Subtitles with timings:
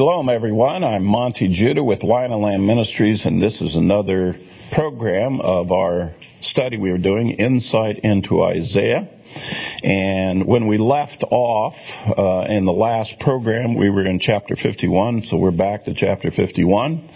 [0.00, 0.82] Shalom, everyone.
[0.82, 4.34] I'm Monte Judah with Lion and Lamb Ministries, and this is another
[4.72, 9.06] program of our study we are doing, Insight into Isaiah.
[9.82, 11.74] And when we left off
[12.06, 16.30] uh, in the last program, we were in chapter 51, so we're back to chapter
[16.30, 17.08] 51.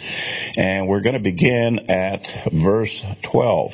[0.56, 3.72] And we're going to begin at verse 12.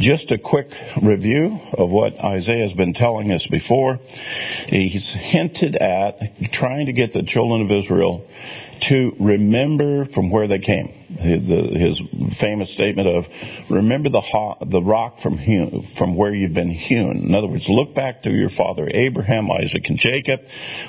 [0.00, 4.00] Just a quick review of what Isaiah has been telling us before.
[4.66, 8.26] He's hinted at trying to get the children of Israel
[8.88, 10.92] to remember from where they came.
[11.08, 12.00] His
[12.40, 13.26] famous statement of,
[13.70, 17.18] remember the, the rock from, hewn, from where you've been hewn.
[17.18, 20.40] In other words, look back to your father Abraham, Isaac, and Jacob.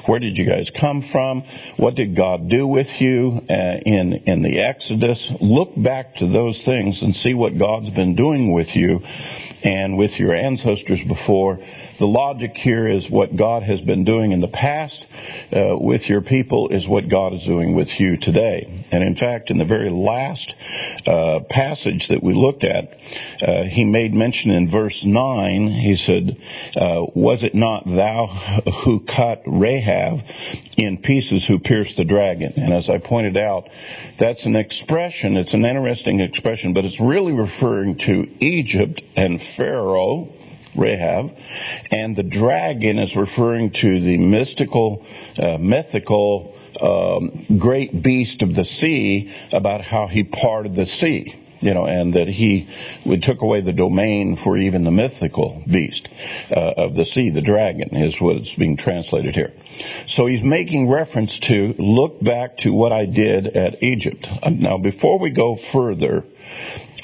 [0.07, 1.43] Where did you guys come from?
[1.77, 5.31] What did God do with you uh, in, in the Exodus?
[5.39, 9.01] Look back to those things and see what God's been doing with you
[9.63, 11.59] and with your ancestors before
[11.99, 15.05] the logic here is what God has been doing in the past
[15.51, 18.85] uh, with your people is what God is doing with you today.
[18.91, 20.55] And in fact, in the very last
[21.05, 22.97] uh, passage that we looked at,
[23.41, 26.37] uh, he made mention in verse 9, he said,
[26.77, 28.27] uh, Was it not thou
[28.85, 30.19] who cut Rahab
[30.77, 32.53] in pieces who pierced the dragon?
[32.55, 33.67] And as I pointed out,
[34.19, 40.29] that's an expression, it's an interesting expression, but it's really referring to Egypt and Pharaoh
[40.77, 41.31] Rahab,
[41.91, 45.05] and the dragon is referring to the mystical,
[45.37, 51.73] uh, mythical, um, great beast of the sea about how he parted the sea you
[51.73, 52.67] know, and that he
[53.21, 56.07] took away the domain for even the mythical beast
[56.51, 59.53] uh, of the sea, the dragon, is what's being translated here.
[60.07, 64.27] So he's making reference to look back to what I did at Egypt.
[64.51, 66.23] Now, before we go further,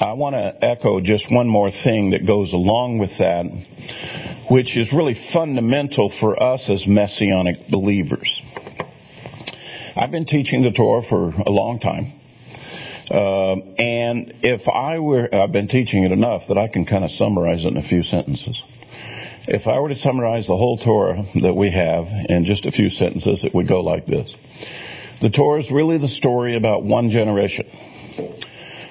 [0.00, 3.46] I want to echo just one more thing that goes along with that,
[4.50, 8.42] which is really fundamental for us as messianic believers.
[9.94, 12.12] I've been teaching the Torah for a long time.
[13.08, 17.12] Uh, and if I were, I've been teaching it enough that I can kind of
[17.12, 18.60] summarize it in a few sentences.
[19.46, 22.90] If I were to summarize the whole Torah that we have in just a few
[22.90, 24.34] sentences, it would go like this.
[25.20, 27.66] The Torah is really the story about one generation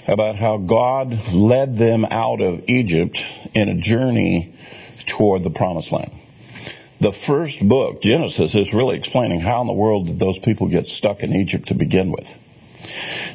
[0.08, 3.18] about how God led them out of Egypt
[3.54, 4.56] in a journey
[5.08, 6.12] toward the promised land.
[7.02, 10.88] The first book, Genesis, is really explaining how in the world did those people get
[10.88, 12.28] stuck in Egypt to begin with.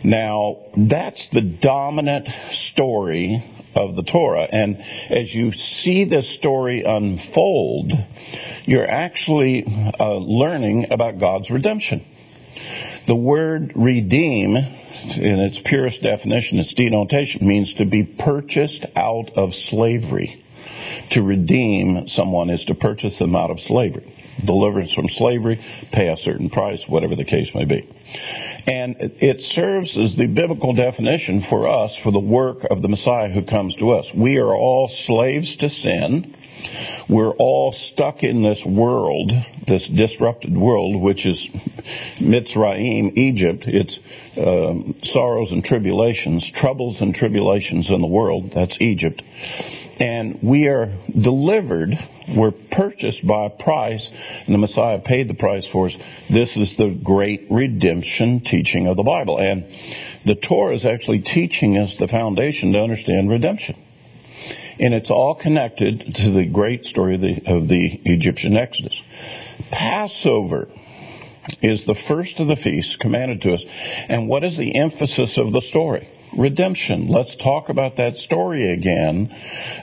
[0.05, 3.43] Now, that's the dominant story
[3.75, 4.49] of the Torah.
[4.51, 4.79] And
[5.11, 7.93] as you see this story unfold,
[8.65, 9.65] you're actually
[9.99, 12.05] uh, learning about God's redemption.
[13.07, 14.57] The word redeem
[15.03, 20.43] in its purest definition, its denotation means to be purchased out of slavery.
[21.13, 24.15] To redeem someone is to purchase them out of slavery.
[24.45, 25.61] Deliverance from slavery,
[25.93, 27.89] pay a certain price, whatever the case may be.
[28.67, 33.31] And it serves as the biblical definition for us for the work of the Messiah
[33.31, 34.13] who comes to us.
[34.15, 36.35] We are all slaves to sin
[37.09, 39.33] we're all stuck in this world,
[39.67, 41.49] this disrupted world, which is
[42.19, 43.65] Mitzrayim, Egypt.
[43.67, 43.99] It's
[44.37, 48.53] um, sorrows and tribulations, troubles and tribulations in the world.
[48.55, 49.23] That's Egypt.
[50.01, 51.91] And we are delivered,
[52.37, 54.09] we're purchased by a price,
[54.47, 55.97] and the Messiah paid the price for us.
[56.31, 59.39] This is the great redemption teaching of the Bible.
[59.39, 59.67] And
[60.25, 63.77] the Torah is actually teaching us the foundation to understand redemption.
[64.81, 69.01] And it's all connected to the great story of the, of the Egyptian Exodus.
[69.71, 70.69] Passover
[71.63, 73.65] is the first of the feasts commanded to us.
[74.09, 76.09] And what is the emphasis of the story?
[76.37, 77.09] Redemption.
[77.09, 79.35] Let's talk about that story again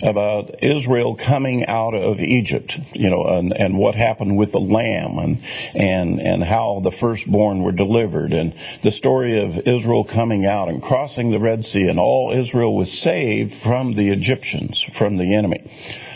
[0.02, 5.18] about Israel coming out of Egypt, you know, and, and what happened with the lamb
[5.18, 5.40] and,
[5.74, 8.54] and, and how the firstborn were delivered and
[8.84, 12.92] the story of Israel coming out and crossing the Red Sea and all Israel was
[12.92, 15.72] saved from the Egyptians, from the enemy.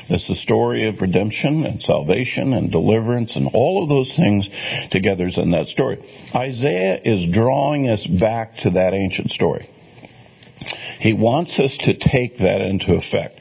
[0.09, 4.49] It's the story of redemption and salvation and deliverance and all of those things
[4.89, 6.03] together is in that story.
[6.33, 9.69] Isaiah is drawing us back to that ancient story.
[10.99, 13.39] He wants us to take that into effect.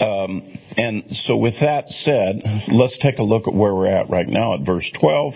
[0.00, 4.28] Um, and so, with that said, let's take a look at where we're at right
[4.28, 5.34] now at verse 12.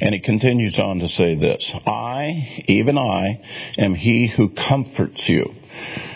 [0.00, 3.40] And he continues on to say this I, even I,
[3.78, 5.52] am he who comforts you.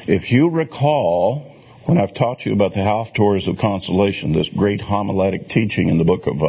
[0.08, 5.48] If you recall, when I've taught you about the haftorahs of consolation, this great homiletic
[5.48, 6.42] teaching in the book of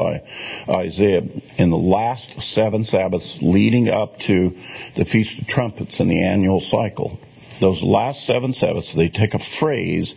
[0.68, 1.22] Isaiah,
[1.58, 4.58] in the last seven Sabbaths leading up to
[4.98, 7.20] the Feast of Trumpets in the annual cycle,
[7.60, 10.16] those last seven Sabbaths, they take a phrase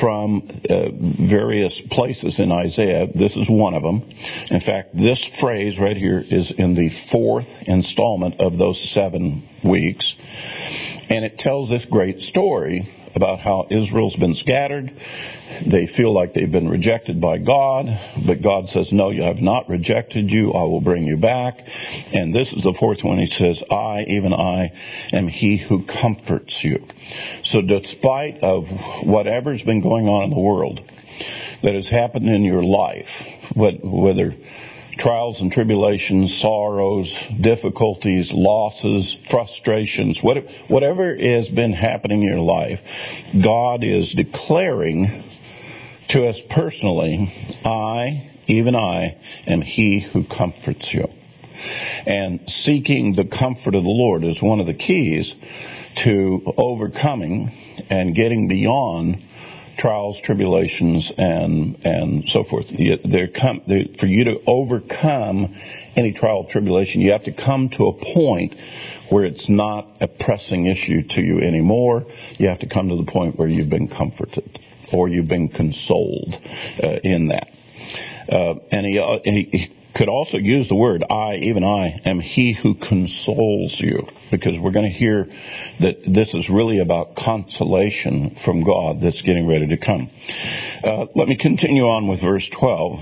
[0.00, 3.06] from uh, various places in Isaiah.
[3.06, 4.02] This is one of them.
[4.50, 10.16] In fact, this phrase right here is in the fourth installment of those seven weeks.
[11.08, 14.92] And it tells this great story about how Israel's been scattered.
[15.66, 17.86] They feel like they've been rejected by God,
[18.26, 20.52] but God says, No, you have not rejected you.
[20.52, 21.60] I will bring you back.
[22.12, 23.18] And this is the fourth one.
[23.18, 24.72] He says, I, even I,
[25.12, 26.86] am he who comforts you.
[27.44, 28.66] So despite of
[29.04, 30.80] whatever's been going on in the world
[31.62, 33.08] that has happened in your life,
[33.54, 34.34] whether
[34.96, 42.80] trials and tribulations, sorrows, difficulties, losses, frustrations, whatever has been happening in your life,
[43.42, 45.24] God is declaring
[46.08, 47.32] to us personally,
[47.64, 51.08] I, even I, am He who comforts you.
[52.06, 55.34] And seeking the comfort of the Lord is one of the keys
[56.04, 57.50] to overcoming
[57.90, 59.22] and getting beyond
[59.76, 62.68] trials, tribulations, and and so forth.
[62.68, 63.60] Come,
[63.98, 65.54] for you to overcome
[65.96, 68.54] any trial, tribulation, you have to come to a point
[69.10, 72.04] where it's not a pressing issue to you anymore.
[72.38, 74.58] You have to come to the point where you've been comforted
[74.92, 76.34] or you've been consoled
[76.82, 77.48] uh, in that.
[78.28, 82.74] Uh, and he, he could also use the word I, even I, am he who
[82.74, 84.06] consoles you.
[84.30, 85.26] Because we're going to hear
[85.80, 90.10] that this is really about consolation from God that's getting ready to come.
[90.82, 92.98] Uh, let me continue on with verse 12.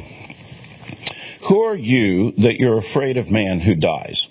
[1.48, 4.28] Who are you that you're afraid of man who dies?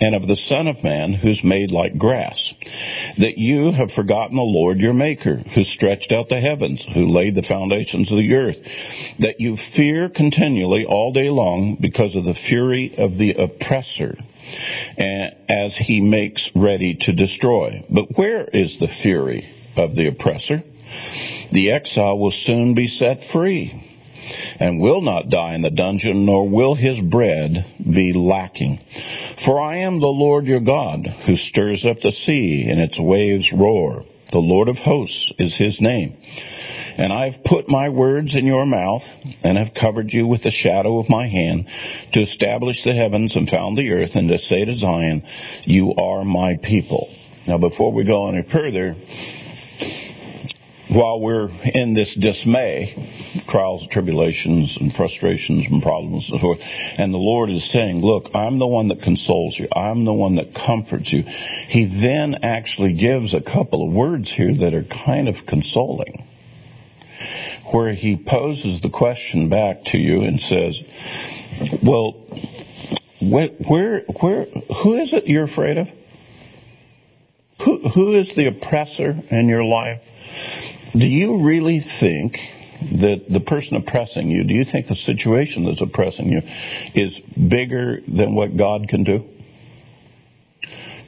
[0.00, 2.54] And of the Son of Man who's made like grass,
[3.18, 7.34] that you have forgotten the Lord your Maker, who stretched out the heavens, who laid
[7.34, 8.58] the foundations of the earth,
[9.18, 14.16] that you fear continually all day long because of the fury of the oppressor,
[14.98, 17.84] as he makes ready to destroy.
[17.90, 20.62] But where is the fury of the oppressor?
[21.52, 23.89] The exile will soon be set free
[24.58, 28.80] and will not die in the dungeon, nor will his bread be lacking.
[29.44, 33.52] For I am the Lord your God, who stirs up the sea, and its waves
[33.52, 34.04] roar.
[34.32, 36.16] The Lord of hosts is his name.
[36.96, 39.02] And I've put my words in your mouth,
[39.42, 41.66] and have covered you with the shadow of my hand,
[42.12, 45.22] to establish the heavens and found the earth, and to say to Zion,
[45.64, 47.08] You are my people.
[47.46, 48.94] Now, before we go any further,
[50.90, 52.94] while we're in this dismay,
[53.50, 56.60] trials, and tribulations, and frustrations and problems and so forth,
[56.98, 59.68] and the Lord is saying, look, I'm the one that consoles you.
[59.74, 61.22] I'm the one that comforts you.
[61.22, 66.24] He then actually gives a couple of words here that are kind of consoling,
[67.72, 70.82] where he poses the question back to you and says,
[71.82, 72.12] well,
[73.20, 74.44] where, where, where
[74.82, 75.88] who is it you're afraid of?
[77.64, 80.00] Who, who is the oppressor in your life?
[80.92, 82.38] Do you really think
[82.80, 86.42] that the person oppressing you, do you think the situation that's oppressing you
[86.94, 89.24] is bigger than what God can do?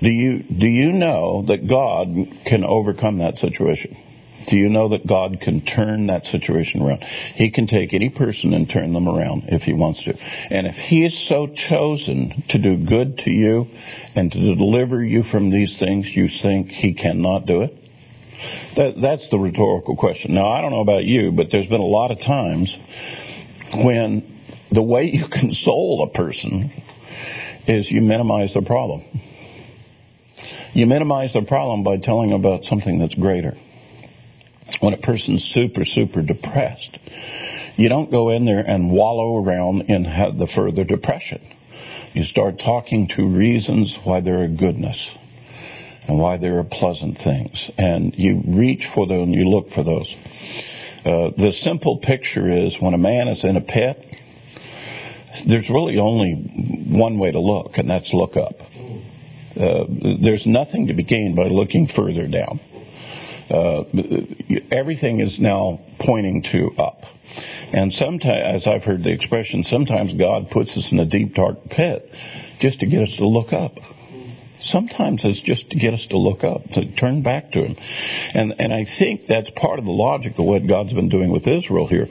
[0.00, 2.08] Do you, do you know that God
[2.44, 3.96] can overcome that situation?
[4.48, 7.04] Do you know that God can turn that situation around?
[7.04, 10.16] He can take any person and turn them around if he wants to.
[10.50, 13.66] And if he is so chosen to do good to you
[14.16, 17.81] and to deliver you from these things, you think he cannot do it?
[18.76, 20.34] That, that's the rhetorical question.
[20.34, 22.76] Now, I don't know about you, but there's been a lot of times
[23.74, 26.70] when the way you console a person
[27.66, 29.02] is you minimize their problem.
[30.74, 33.54] You minimize their problem by telling about something that's greater.
[34.80, 36.98] When a person's super, super depressed,
[37.76, 41.42] you don't go in there and wallow around in the further depression.
[42.14, 45.16] You start talking to reasons why there are goodness
[46.08, 47.70] and why there are pleasant things.
[47.78, 50.14] And you reach for them and you look for those.
[51.04, 54.04] Uh, the simple picture is when a man is in a pit,
[55.46, 58.54] there's really only one way to look, and that's look up.
[59.56, 59.84] Uh,
[60.22, 62.60] there's nothing to be gained by looking further down.
[63.50, 63.84] Uh,
[64.70, 67.02] everything is now pointing to up.
[67.72, 71.64] And sometimes, as I've heard the expression, sometimes God puts us in a deep, dark
[71.70, 72.08] pit
[72.60, 73.72] just to get us to look up.
[74.64, 77.76] Sometimes it's just to get us to look up, to turn back to Him.
[78.34, 81.46] And, and I think that's part of the logic of what God's been doing with
[81.46, 82.08] Israel here.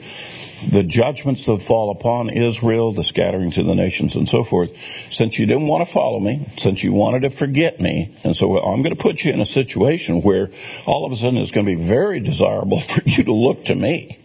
[0.70, 4.70] The judgments that fall upon Israel, the scattering to the nations and so forth,
[5.10, 8.56] since you didn't want to follow me, since you wanted to forget me, and so
[8.58, 10.50] I'm going to put you in a situation where
[10.86, 13.74] all of a sudden it's going to be very desirable for you to look to
[13.74, 14.21] me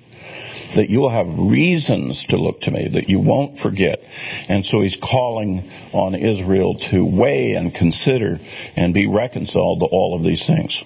[0.75, 3.99] that you'll have reasons to look to me, that you won't forget.
[4.47, 8.39] And so he's calling on Israel to weigh and consider
[8.75, 10.83] and be reconciled to all of these things.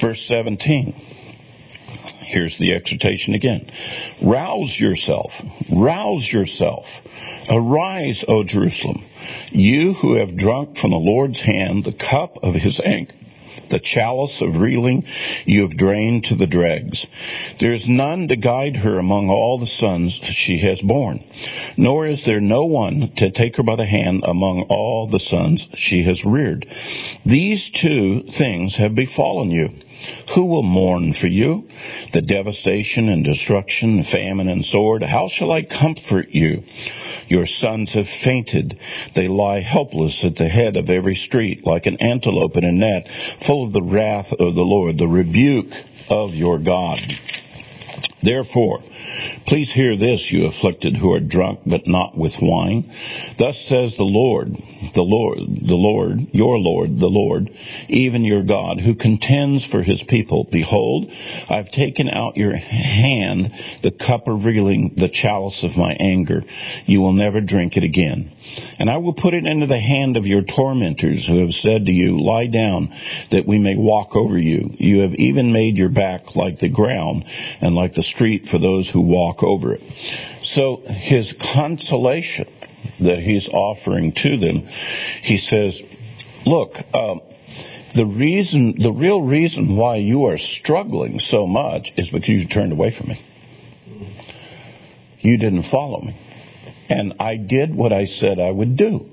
[0.00, 0.94] Verse 17.
[2.20, 3.70] Here's the exhortation again.
[4.22, 5.32] Rouse yourself.
[5.70, 6.86] Rouse yourself.
[7.50, 9.04] Arise, O Jerusalem.
[9.50, 13.12] You who have drunk from the Lord's hand the cup of his anger
[13.72, 15.04] the chalice of reeling
[15.44, 17.06] you have drained to the dregs.
[17.58, 21.24] There is none to guide her among all the sons she has borne,
[21.76, 25.66] nor is there no one to take her by the hand among all the sons
[25.74, 26.66] she has reared.
[27.24, 29.70] These two things have befallen you.
[30.34, 31.68] Who will mourn for you?
[32.12, 35.02] The devastation and destruction, famine and sword.
[35.02, 36.64] How shall I comfort you?
[37.32, 38.78] Your sons have fainted.
[39.14, 43.08] They lie helpless at the head of every street, like an antelope in a net,
[43.46, 45.72] full of the wrath of the Lord, the rebuke
[46.10, 47.00] of your God.
[48.22, 48.80] Therefore,
[49.46, 52.90] please hear this, you afflicted who are drunk, but not with wine.
[53.38, 54.54] Thus says the Lord,
[54.94, 57.50] the Lord, the Lord, your Lord, the Lord,
[57.88, 60.46] even your God, who contends for his people.
[60.50, 61.10] Behold,
[61.48, 63.52] I've taken out your hand
[63.82, 66.42] the cup of reeling, the chalice of my anger.
[66.86, 68.30] You will never drink it again.
[68.78, 71.92] And I will put it into the hand of your tormentors who have said to
[71.92, 72.94] you, Lie down,
[73.30, 74.74] that we may walk over you.
[74.78, 77.24] You have even made your back like the ground
[77.60, 79.82] and like the street for those who walk over it.
[80.42, 82.48] So his consolation
[83.00, 84.66] that he's offering to them,
[85.22, 85.80] he says,
[86.44, 87.20] Look, um,
[87.94, 92.72] the reason, the real reason why you are struggling so much is because you turned
[92.72, 93.20] away from me.
[95.20, 96.16] You didn't follow me.
[96.88, 99.06] And I did what I said I would do.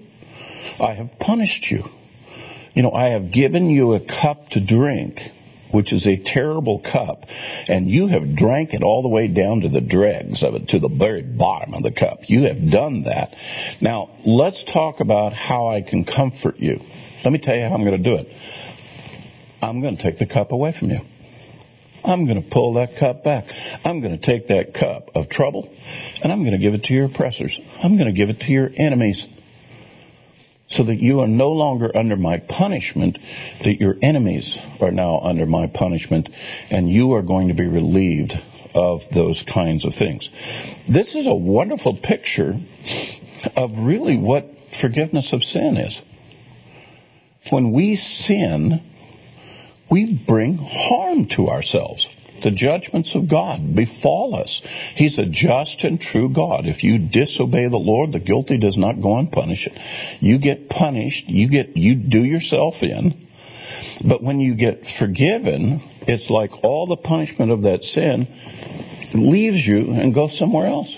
[0.80, 1.84] I have punished you.
[2.74, 5.20] You know, I have given you a cup to drink,
[5.72, 7.26] which is a terrible cup,
[7.68, 10.80] and you have drank it all the way down to the dregs of it, to
[10.80, 12.30] the very bottom of the cup.
[12.30, 13.36] You have done that.
[13.82, 16.80] Now, let's talk about how I can comfort you.
[17.24, 18.28] Let me tell you how I'm going to do it.
[19.62, 21.00] I'm going to take the cup away from you.
[22.04, 23.46] I'm going to pull that cup back.
[23.84, 25.70] I'm going to take that cup of trouble
[26.24, 27.60] and I'm going to give it to your oppressors.
[27.84, 29.26] I'm going to give it to your enemies
[30.70, 33.18] so that you are no longer under my punishment,
[33.64, 36.30] that your enemies are now under my punishment,
[36.70, 38.34] and you are going to be relieved
[38.76, 40.30] of those kinds of things.
[40.88, 42.54] This is a wonderful picture
[43.56, 44.46] of really what
[44.80, 46.00] forgiveness of sin is.
[47.50, 48.82] When we sin,
[49.90, 52.08] we bring harm to ourselves.
[52.44, 54.62] The judgments of God befall us.
[54.96, 56.68] He's a just and true God.
[56.68, 59.70] If you disobey the Lord, the guilty does not go unpunished.
[60.22, 61.28] You get punished.
[61.28, 63.26] You get, you do yourself in.
[64.06, 68.28] But when you get forgiven, it's like all the punishment of that sin
[69.14, 70.98] leaves you and goes somewhere else.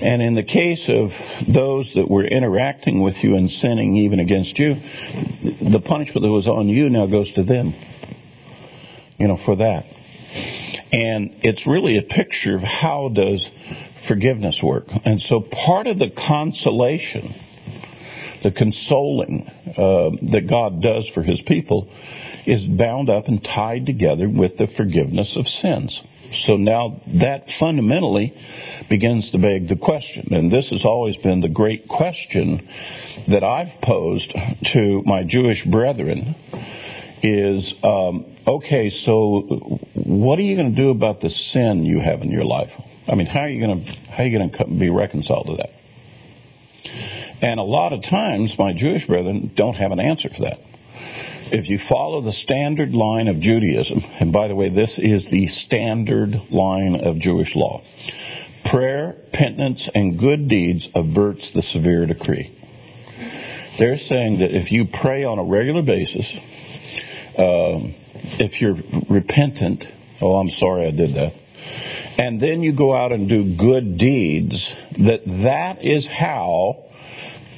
[0.00, 1.10] And in the case of
[1.48, 6.48] those that were interacting with you and sinning even against you, the punishment that was
[6.48, 7.74] on you now goes to them.
[9.18, 9.86] You know, for that.
[10.92, 13.50] And it's really a picture of how does
[14.06, 14.84] forgiveness work.
[15.04, 17.34] And so part of the consolation,
[18.42, 21.88] the consoling uh, that God does for his people
[22.46, 26.02] is bound up and tied together with the forgiveness of sins.
[26.34, 28.34] So now that fundamentally
[28.88, 32.68] begins to beg the question, and this has always been the great question
[33.28, 34.34] that I've posed
[34.72, 36.34] to my Jewish brethren
[37.22, 39.40] is, um, okay, so
[39.94, 42.70] what are you going to do about the sin you have in your life?
[43.08, 45.56] I mean, how are you going to how are you going to be reconciled to
[45.56, 45.70] that?
[47.42, 50.58] And a lot of times, my Jewish brethren don't have an answer for that
[51.52, 55.48] if you follow the standard line of Judaism, and by the way, this is the
[55.48, 57.82] standard line of Jewish law,
[58.64, 62.52] prayer, penitence, and good deeds averts the severe decree.
[63.78, 66.32] They're saying that if you pray on a regular basis,
[67.38, 67.94] um,
[68.38, 68.76] if you're
[69.08, 69.84] repentant,
[70.20, 71.34] oh, I'm sorry I did that,
[72.18, 76.85] and then you go out and do good deeds, that that is how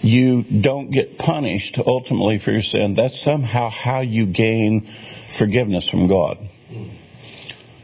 [0.02, 4.88] you don't get punished ultimately for your sin, that's somehow how you gain
[5.38, 6.38] forgiveness from God.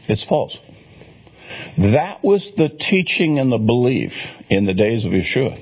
[0.07, 0.57] It's false.
[1.77, 4.13] That was the teaching and the belief
[4.49, 5.61] in the days of Yeshua.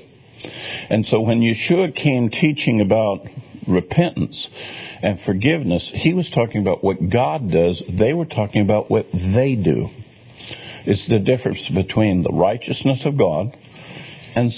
[0.90, 3.26] And so when Yeshua came teaching about
[3.66, 4.48] repentance
[5.02, 7.82] and forgiveness, he was talking about what God does.
[7.88, 9.88] They were talking about what they do.
[10.86, 13.56] It's the difference between the righteousness of God
[14.34, 14.52] and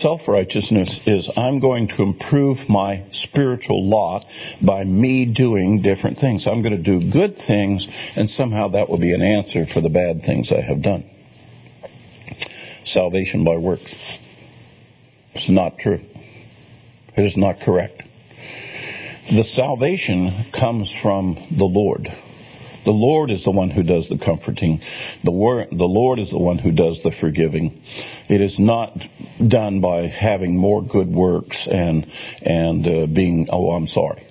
[0.00, 0.88] self-righteousness.
[0.96, 4.26] Self-righteousness is I'm going to improve my spiritual lot
[4.64, 6.46] by me doing different things.
[6.46, 7.86] I'm going to do good things
[8.16, 11.04] and somehow that will be an answer for the bad things I have done.
[12.84, 14.18] Salvation by works.
[15.34, 16.00] It's not true.
[17.16, 18.02] It is not correct.
[19.30, 22.08] the salvation comes from the Lord.
[22.86, 24.80] The Lord is the one who does the comforting.
[25.24, 27.82] The, wor- the Lord is the one who does the forgiving.
[28.28, 28.96] It is not
[29.44, 32.06] done by having more good works and
[32.40, 34.24] and uh, being oh I'm sorry.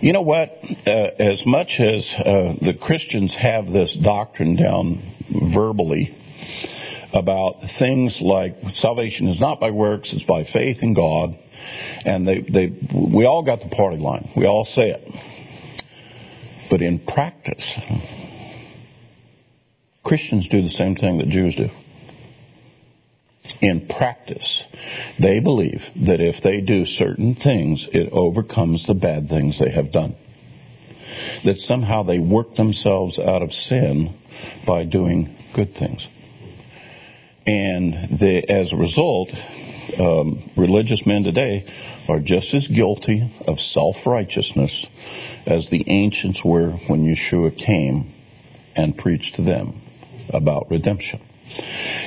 [0.00, 0.60] You know what?
[0.86, 6.16] Uh, as much as uh, the Christians have this doctrine down verbally
[7.12, 11.36] about things like salvation is not by works, it's by faith in God,
[12.04, 14.30] and they, they we all got the party line.
[14.36, 15.37] We all say it.
[16.70, 17.78] But in practice,
[20.04, 21.68] Christians do the same thing that Jews do.
[23.60, 24.64] In practice,
[25.18, 29.90] they believe that if they do certain things, it overcomes the bad things they have
[29.90, 30.14] done.
[31.44, 34.14] That somehow they work themselves out of sin
[34.66, 36.06] by doing good things.
[37.46, 39.30] And as a result,
[39.98, 41.64] um, religious men today
[42.08, 44.86] are just as guilty of self righteousness
[45.48, 48.12] as the ancients were when Yeshua came
[48.76, 49.80] and preached to them
[50.28, 51.20] about redemption.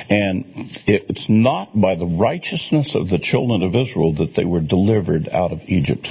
[0.08, 5.28] And it's not by the righteousness of the children of Israel that they were delivered
[5.28, 6.08] out of Egypt.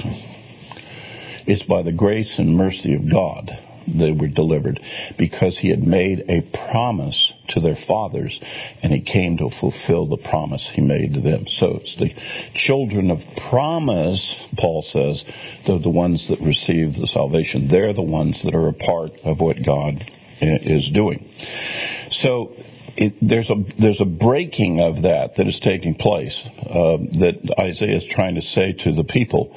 [1.46, 4.80] It's by the grace and mercy of God they were delivered
[5.18, 8.40] because he had made a promise to their fathers
[8.82, 11.46] and he came to fulfill the promise he made to them.
[11.46, 12.14] So it's the
[12.54, 13.20] children of
[13.50, 15.24] promise, Paul says,
[15.66, 17.68] they're the ones that receive the salvation.
[17.68, 20.04] They're the ones that are a part of what God
[20.40, 21.28] is doing.
[22.12, 22.54] So
[22.96, 27.96] it, there's a there's a breaking of that that is taking place uh, that Isaiah
[27.96, 29.56] is trying to say to the people.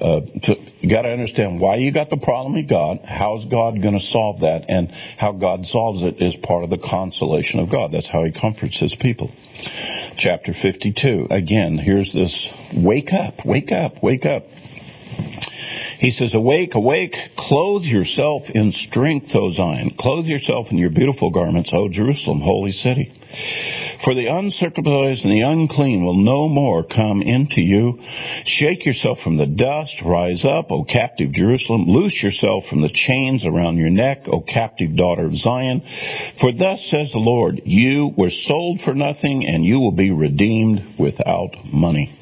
[0.00, 3.04] Uh, to, you got to understand why you got the problem you got.
[3.04, 4.66] How is God going to solve that?
[4.68, 7.90] And how God solves it is part of the consolation of God.
[7.92, 9.32] That's how He comforts His people.
[10.16, 11.28] Chapter 52.
[11.30, 14.44] Again, here's this: wake up, wake up, wake up.
[15.98, 19.90] He says, Awake, awake, clothe yourself in strength, O Zion.
[19.98, 23.12] Clothe yourself in your beautiful garments, O Jerusalem, holy city.
[24.04, 27.98] For the uncircumcised and the unclean will no more come into you.
[28.44, 31.86] Shake yourself from the dust, rise up, O captive Jerusalem.
[31.88, 35.82] Loose yourself from the chains around your neck, O captive daughter of Zion.
[36.40, 40.80] For thus says the Lord, you were sold for nothing and you will be redeemed
[40.96, 42.14] without money.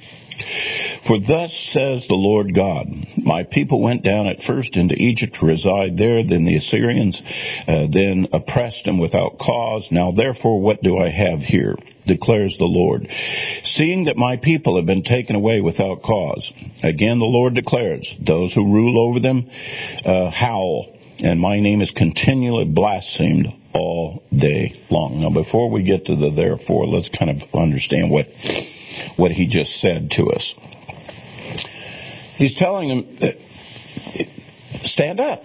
[1.06, 5.46] For thus says the Lord God, my people went down at first into Egypt to
[5.46, 7.22] reside there, then the Assyrians,
[7.66, 9.88] uh, then oppressed them without cause.
[9.90, 11.76] Now therefore what do I have here?
[12.06, 13.08] declares the Lord.
[13.64, 16.52] Seeing that my people have been taken away without cause.
[16.82, 19.50] Again the Lord declares, those who rule over them
[20.04, 25.20] uh, howl, and my name is continually blasphemed all day long.
[25.20, 28.26] Now before we get to the therefore, let's kind of understand what
[29.16, 30.54] what he just said to us.
[32.36, 33.34] He's telling them,
[34.84, 35.44] stand up.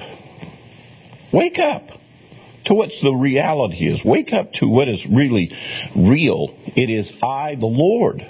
[1.32, 1.90] Wake up
[2.66, 4.04] to what the reality is.
[4.04, 5.52] Wake up to what is really
[5.96, 6.56] real.
[6.76, 8.26] It is I, the Lord,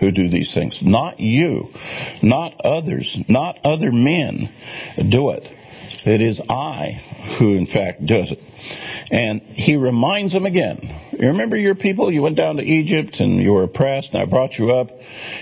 [0.00, 0.82] who do these things.
[0.82, 1.68] Not you,
[2.22, 4.48] not others, not other men
[5.10, 5.46] do it.
[6.06, 6.92] It is I
[7.38, 8.40] who, in fact, does it.
[9.10, 10.80] And he reminds them again.
[11.12, 12.12] You remember your people?
[12.12, 14.90] You went down to Egypt and you were oppressed, and I brought you up.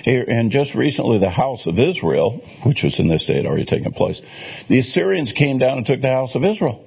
[0.05, 3.93] And just recently, the house of Israel, which was in this day had already taken
[3.93, 4.21] place,
[4.69, 6.85] the Assyrians came down and took the house of Israel.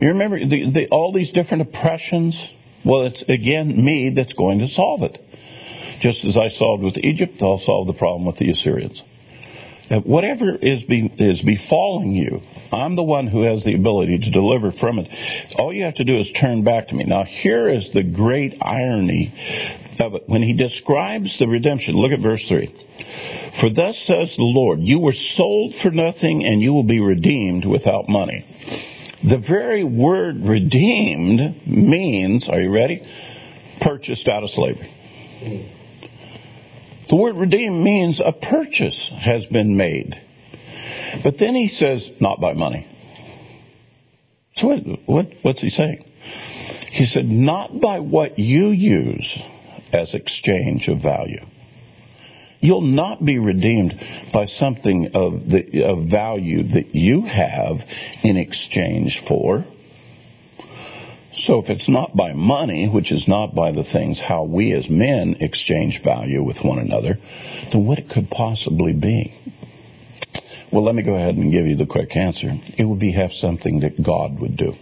[0.00, 2.50] You remember the, the, all these different oppressions?
[2.84, 5.18] Well, it's again me that's going to solve it.
[6.00, 9.02] Just as I solved with Egypt, I'll solve the problem with the Assyrians.
[9.90, 12.40] Whatever is, be, is befalling you,
[12.72, 15.08] I'm the one who has the ability to deliver from it.
[15.56, 17.04] All you have to do is turn back to me.
[17.04, 19.32] Now, here is the great irony
[20.00, 20.24] of it.
[20.26, 22.74] When he describes the redemption, look at verse 3.
[23.60, 27.64] For thus says the Lord, you were sold for nothing and you will be redeemed
[27.64, 28.44] without money.
[29.22, 33.06] The very word redeemed means, are you ready?
[33.80, 34.90] Purchased out of slavery.
[37.08, 40.20] The word redeem means a purchase has been made.
[41.22, 42.86] But then he says, not by money.
[44.56, 46.04] So what, what, what's he saying?
[46.90, 49.38] He said, not by what you use
[49.92, 51.44] as exchange of value.
[52.60, 53.94] You'll not be redeemed
[54.32, 57.80] by something of, the, of value that you have
[58.22, 59.64] in exchange for.
[61.36, 64.88] So if it's not by money, which is not by the things how we as
[64.88, 67.18] men exchange value with one another,
[67.72, 69.34] then what it could possibly be?
[70.72, 72.52] Well, let me go ahead and give you the quick answer.
[72.78, 74.74] It would be have something that God would do.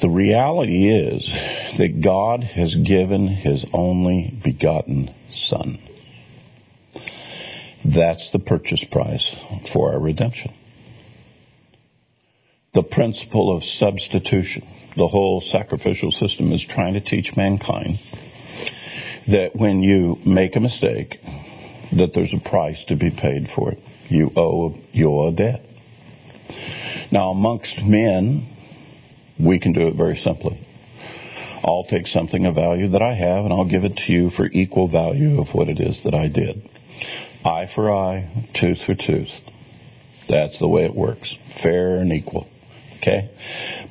[0.00, 1.26] The reality is
[1.76, 5.78] that God has given his only begotten Son.
[7.84, 9.34] That's the purchase price
[9.72, 10.52] for our redemption.
[12.72, 14.64] The principle of substitution.
[14.96, 17.98] The whole sacrificial system is trying to teach mankind
[19.26, 21.18] that when you make a mistake,
[21.92, 23.80] that there's a price to be paid for it.
[24.08, 25.62] You owe, you owe a debt.
[27.10, 28.46] Now, amongst men,
[29.38, 30.64] we can do it very simply.
[31.64, 34.46] I'll take something of value that I have and I'll give it to you for
[34.46, 36.68] equal value of what it is that I did.
[37.44, 39.32] Eye for eye, tooth for tooth.
[40.28, 41.36] That's the way it works.
[41.60, 42.46] Fair and equal.
[43.00, 43.30] Okay?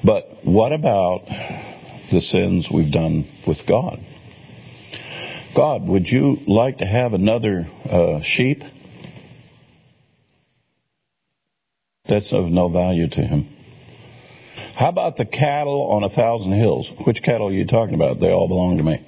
[0.03, 1.25] But what about
[2.11, 3.99] the sins we've done with God?
[5.55, 8.63] God, would you like to have another uh, sheep?
[12.07, 13.49] That's of no value to him.
[14.75, 16.91] How about the cattle on a thousand hills?
[17.05, 18.19] Which cattle are you talking about?
[18.19, 19.05] They all belong to me.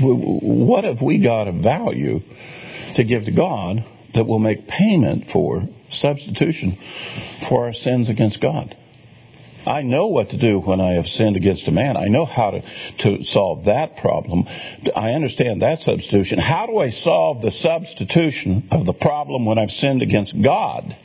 [0.00, 2.20] What have we got of value
[2.96, 5.62] to give to God that will make payment for
[5.94, 6.78] substitution
[7.48, 8.76] for our sins against God?
[9.66, 11.96] I know what to do when I have sinned against a man.
[11.96, 12.62] I know how to,
[12.98, 14.44] to solve that problem.
[14.94, 16.38] I understand that substitution.
[16.38, 20.96] How do I solve the substitution of the problem when I've sinned against God?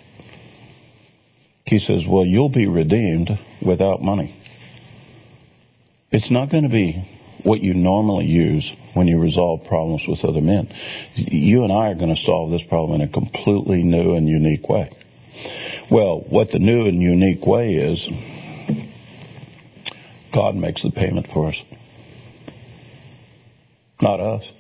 [1.66, 3.30] He says, Well, you'll be redeemed
[3.66, 4.36] without money.
[6.12, 7.08] It's not going to be
[7.44, 10.74] what you normally use when you resolve problems with other men.
[11.16, 14.68] You and I are going to solve this problem in a completely new and unique
[14.68, 14.92] way.
[15.90, 18.08] Well, what the new and unique way is,
[20.34, 21.64] God makes the payment for us.
[24.02, 24.52] Not us.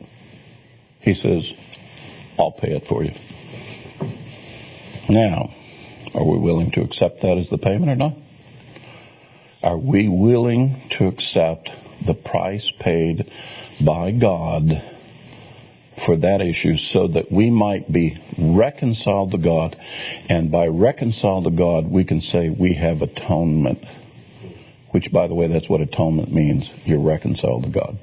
[1.02, 1.54] He says,
[2.38, 3.14] I'll pay it for you.
[5.10, 5.54] Now,
[6.14, 8.16] are we willing to accept that as the payment or not?
[9.62, 11.70] Are we willing to accept
[12.06, 13.32] the price paid
[13.86, 14.70] by God
[16.06, 19.78] for that issue so that we might be reconciled to God?
[20.30, 23.84] And by reconciled to God, we can say we have atonement.
[24.92, 26.74] Which, by the way, that's what atonement means.
[26.86, 27.98] You're reconciled to God.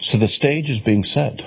[0.00, 1.40] So the stage is being set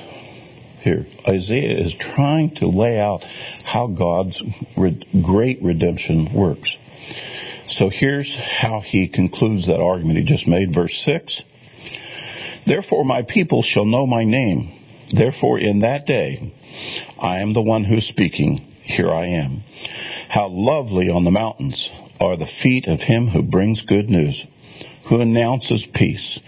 [0.82, 1.06] here.
[1.28, 3.24] Isaiah is trying to lay out
[3.64, 4.42] how God's
[4.76, 6.76] great redemption works.
[7.70, 10.74] So here's how he concludes that argument he just made.
[10.74, 11.44] Verse 6
[12.66, 14.72] Therefore, my people shall know my name.
[15.14, 16.52] Therefore, in that day,
[17.20, 18.58] I am the one who is speaking.
[18.84, 19.64] Here I am.
[20.30, 24.46] How lovely on the mountains are the feet of him who brings good news,
[25.10, 26.40] who announces peace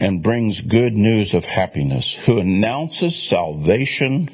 [0.00, 4.28] and brings good news of happiness, who announces salvation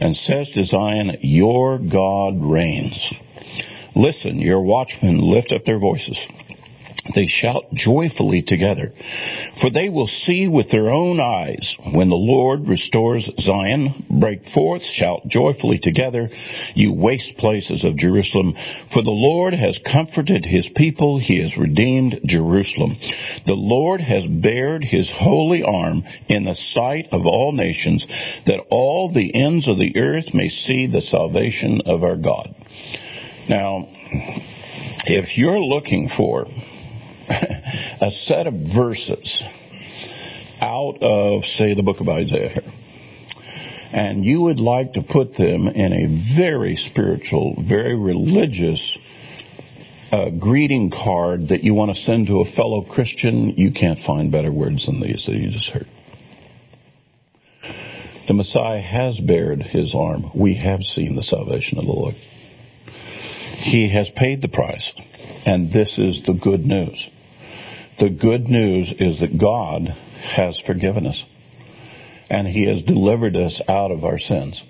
[0.00, 3.12] and says to Zion, Your God reigns.
[3.94, 6.18] Listen, your watchmen lift up their voices.
[7.14, 8.92] They shout joyfully together,
[9.60, 14.04] for they will see with their own eyes when the Lord restores Zion.
[14.08, 16.30] Break forth, shout joyfully together,
[16.74, 18.54] you waste places of Jerusalem,
[18.92, 22.96] for the Lord has comforted his people, he has redeemed Jerusalem.
[23.46, 28.06] The Lord has bared his holy arm in the sight of all nations,
[28.46, 32.54] that all the ends of the earth may see the salvation of our God.
[33.52, 33.86] Now,
[35.04, 36.46] if you're looking for
[37.28, 39.42] a set of verses
[40.58, 42.62] out of, say, the book of Isaiah
[43.92, 48.96] and you would like to put them in a very spiritual, very religious
[50.12, 54.32] uh, greeting card that you want to send to a fellow Christian, you can't find
[54.32, 55.88] better words than these that you just heard.
[58.28, 60.30] The Messiah has bared his arm.
[60.34, 62.14] We have seen the salvation of the Lord.
[63.62, 64.92] He has paid the price.
[65.46, 67.08] And this is the good news.
[67.98, 71.24] The good news is that God has forgiven us.
[72.28, 74.62] And He has delivered us out of our sins.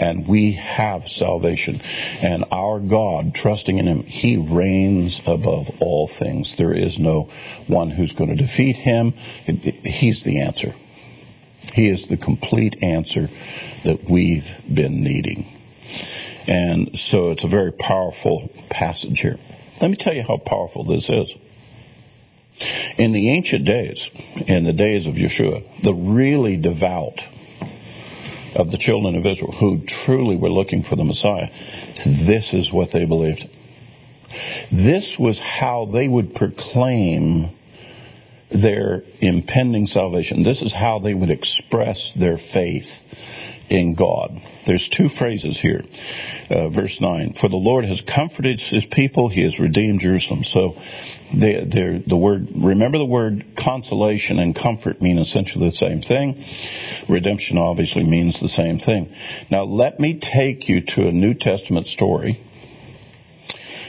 [0.00, 1.80] And we have salvation.
[1.82, 6.54] And our God, trusting in Him, He reigns above all things.
[6.56, 7.28] There is no
[7.68, 9.12] one who's going to defeat Him.
[9.12, 10.74] He's the answer.
[11.74, 13.28] He is the complete answer
[13.84, 15.61] that we've been needing.
[16.46, 19.36] And so it's a very powerful passage here.
[19.80, 21.34] Let me tell you how powerful this is.
[22.98, 24.08] In the ancient days,
[24.46, 27.20] in the days of Yeshua, the really devout
[28.54, 31.48] of the children of Israel who truly were looking for the Messiah,
[32.04, 33.48] this is what they believed.
[34.70, 37.50] This was how they would proclaim
[38.50, 40.42] their impending salvation.
[40.42, 43.02] This is how they would express their faith
[43.72, 44.38] in God.
[44.66, 45.82] There's two phrases here.
[46.50, 47.32] Uh, verse 9.
[47.40, 50.44] For the Lord has comforted his people, he has redeemed Jerusalem.
[50.44, 50.74] So
[51.32, 56.44] the, the word, remember the word consolation and comfort mean essentially the same thing.
[57.08, 59.14] Redemption obviously means the same thing.
[59.50, 62.38] Now let me take you to a New Testament story,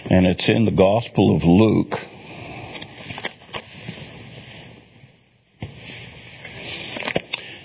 [0.05, 1.95] and it's in the Gospel of Luke.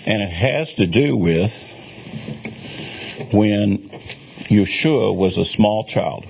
[0.05, 1.51] And it has to do with
[3.33, 3.89] when
[4.49, 6.25] Yeshua was a small child.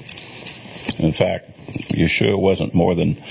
[0.98, 1.52] In fact,
[1.92, 3.24] Yeshua wasn't more than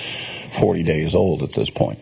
[0.61, 1.99] 40 days old at this point.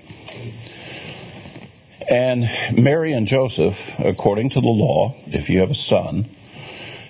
[2.08, 6.28] And Mary and Joseph, according to the law, if you have a son,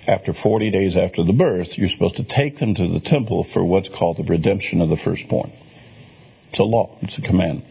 [0.07, 3.63] after 40 days after the birth, you're supposed to take them to the temple for
[3.63, 5.51] what's called the redemption of the firstborn.
[6.49, 6.97] It's a law.
[7.01, 7.63] It's a command.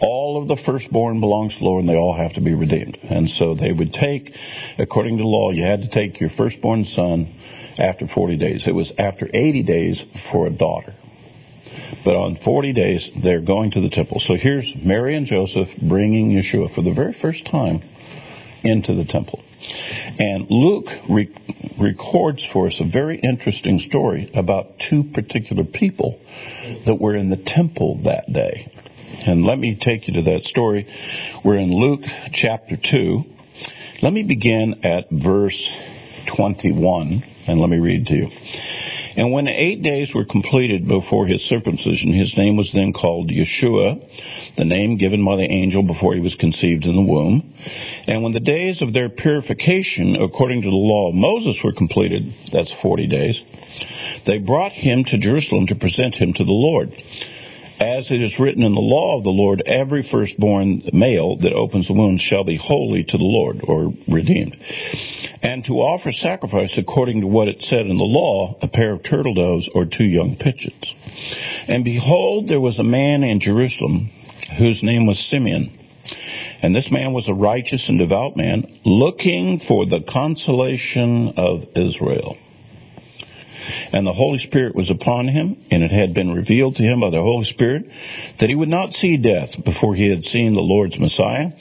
[0.00, 2.98] All of the firstborn belongs to the Lord, and they all have to be redeemed.
[3.02, 4.34] And so they would take,
[4.78, 7.28] according to law, you had to take your firstborn son
[7.78, 8.66] after 40 days.
[8.66, 10.94] It was after 80 days for a daughter.
[12.04, 14.20] But on 40 days, they're going to the temple.
[14.20, 17.82] So here's Mary and Joseph bringing Yeshua for the very first time
[18.62, 19.42] into the temple.
[20.18, 21.34] And Luke re-
[21.78, 26.18] records for us a very interesting story about two particular people
[26.86, 28.70] that were in the temple that day.
[29.26, 30.86] And let me take you to that story.
[31.44, 32.02] We're in Luke
[32.32, 33.24] chapter 2.
[34.02, 35.70] Let me begin at verse
[36.36, 38.28] 21, and let me read to you.
[39.16, 43.98] And when eight days were completed before his circumcision, his name was then called Yeshua,
[44.56, 47.54] the name given by the angel before he was conceived in the womb.
[48.06, 52.24] And when the days of their purification, according to the law of Moses, were completed,
[52.52, 53.42] that's 40 days,
[54.26, 56.92] they brought him to Jerusalem to present him to the Lord.
[57.78, 61.88] As it is written in the law of the Lord, every firstborn male that opens
[61.88, 64.56] the womb shall be holy to the Lord, or redeemed.
[65.42, 69.02] And to offer sacrifice according to what it said in the law, a pair of
[69.02, 70.94] turtle doves or two young pigeons.
[71.68, 74.10] And behold, there was a man in Jerusalem
[74.58, 75.70] whose name was Simeon.
[76.62, 82.36] And this man was a righteous and devout man, looking for the consolation of Israel.
[83.92, 87.10] And the Holy Spirit was upon him, and it had been revealed to him by
[87.10, 87.86] the Holy Spirit
[88.38, 91.52] that he would not see death before he had seen the Lord's Messiah.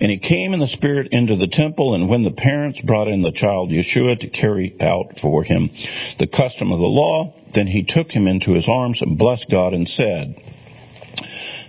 [0.00, 3.22] And he came in the Spirit into the temple, and when the parents brought in
[3.22, 5.70] the child Yeshua to carry out for him
[6.18, 9.74] the custom of the law, then he took him into his arms and blessed God
[9.74, 10.36] and said,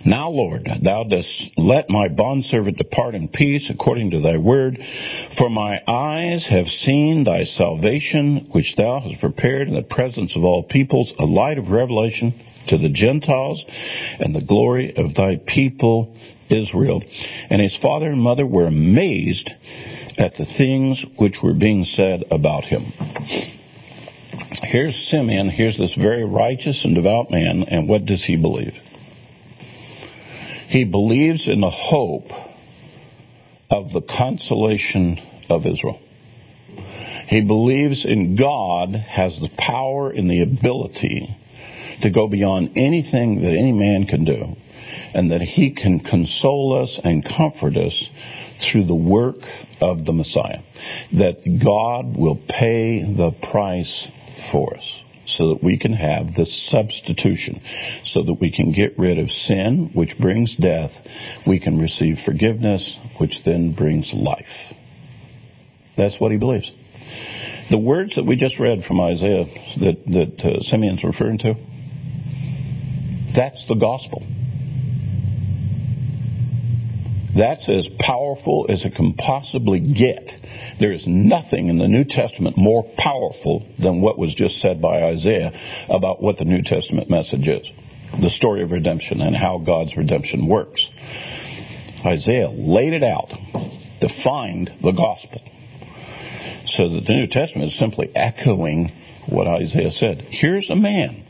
[0.04, 4.78] now, Lord, thou dost let my bondservant depart in peace according to thy word.
[5.38, 10.44] For my eyes have seen thy salvation, which thou hast prepared in the presence of
[10.44, 12.34] all peoples, a light of revelation
[12.68, 13.64] to the Gentiles,
[14.18, 16.16] and the glory of thy people
[16.48, 17.02] Israel.
[17.50, 19.50] And his father and mother were amazed
[20.18, 22.84] at the things which were being said about him.
[24.62, 28.74] Here's Simeon, here's this very righteous and devout man, and what does he believe?
[30.72, 32.30] He believes in the hope
[33.70, 36.00] of the consolation of Israel.
[37.28, 41.36] He believes in God has the power and the ability
[42.00, 44.56] to go beyond anything that any man can do,
[45.12, 48.08] and that he can console us and comfort us
[48.62, 49.42] through the work
[49.82, 50.62] of the Messiah.
[51.12, 54.08] That God will pay the price
[54.50, 55.01] for us
[55.36, 57.60] so that we can have the substitution,
[58.04, 60.92] so that we can get rid of sin, which brings death.
[61.46, 64.74] We can receive forgiveness, which then brings life.
[65.96, 66.72] That's what he believes.
[67.70, 69.44] The words that we just read from Isaiah
[69.80, 71.54] that, that uh, Simeon's referring to,
[73.34, 74.22] that's the gospel.
[77.34, 80.30] That's as powerful as it can possibly get.
[80.78, 85.02] There is nothing in the New Testament more powerful than what was just said by
[85.04, 85.52] Isaiah
[85.88, 87.70] about what the New Testament message is
[88.20, 90.88] the story of redemption and how God's redemption works.
[92.04, 93.32] Isaiah laid it out,
[94.00, 95.40] defined the gospel.
[96.66, 98.92] So that the New Testament is simply echoing
[99.28, 100.20] what Isaiah said.
[100.22, 101.24] Here's a man.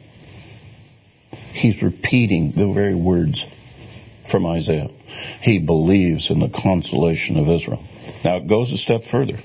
[1.52, 3.44] He's repeating the very words
[4.30, 4.88] from Isaiah.
[5.40, 7.82] He believes in the consolation of Israel.
[8.24, 9.38] Now it goes a step further.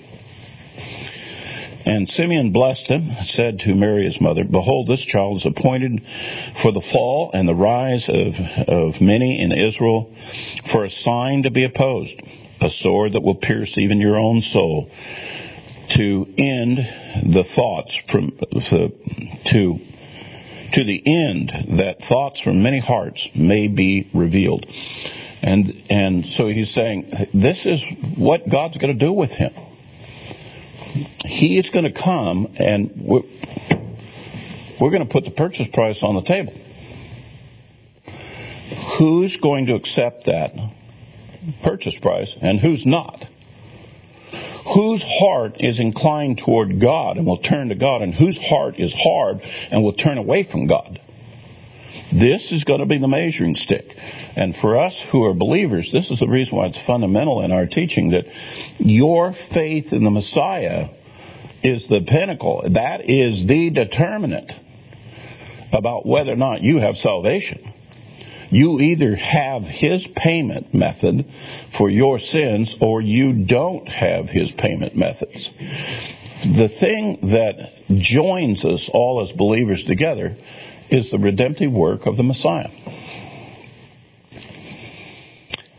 [1.85, 6.01] And Simeon blessed him, said to Mary his mother, Behold, this child is appointed
[6.61, 8.35] for the fall and the rise of,
[8.67, 10.13] of many in Israel,
[10.69, 12.19] for a sign to be opposed,
[12.59, 14.89] a sword that will pierce even your own soul,
[15.91, 16.77] to end
[17.23, 18.37] the thoughts from,
[19.45, 19.79] to
[20.73, 24.65] to the end that thoughts from many hearts may be revealed.
[25.41, 27.83] And, and so he's saying, this is
[28.17, 29.53] what God's going to do with him.
[31.25, 33.21] he is going to come and we're,
[34.79, 36.53] we're going to put the purchase price on the table.
[38.97, 40.53] Who's going to accept that
[41.63, 43.25] purchase price and who's not?
[44.73, 48.93] Whose heart is inclined toward God and will turn to God, and whose heart is
[48.93, 49.39] hard
[49.71, 50.99] and will turn away from God?
[52.11, 53.93] This is going to be the measuring stick.
[54.35, 57.65] And for us who are believers, this is the reason why it's fundamental in our
[57.65, 58.25] teaching that
[58.77, 60.89] your faith in the Messiah
[61.63, 62.63] is the pinnacle.
[62.69, 64.51] That is the determinant
[65.73, 67.73] about whether or not you have salvation.
[68.49, 71.25] You either have his payment method
[71.77, 75.49] for your sins or you don't have his payment methods.
[76.43, 80.37] The thing that joins us all as believers together
[80.89, 82.69] is the redemptive work of the Messiah.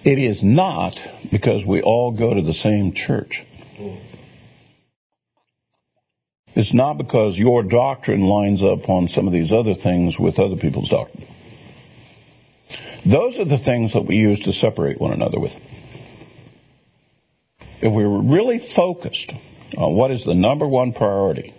[0.04, 0.94] It is not
[1.30, 3.44] because we all go to the same church.
[6.54, 10.56] It's not because your doctrine lines up on some of these other things with other
[10.56, 11.26] people's doctrine.
[13.06, 15.52] Those are the things that we use to separate one another with.
[17.80, 19.32] If we were really focused
[19.76, 21.54] on what is the number one priority,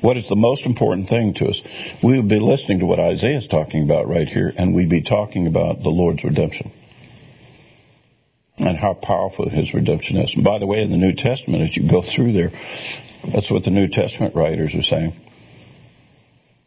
[0.00, 1.60] what is the most important thing to us,
[2.02, 5.02] we would be listening to what Isaiah is talking about right here, and we'd be
[5.02, 6.70] talking about the Lord's redemption
[8.58, 10.34] and how powerful his redemption is.
[10.34, 12.50] And by the way, in the New Testament, as you go through there,
[13.32, 15.14] that's what the New Testament writers are saying.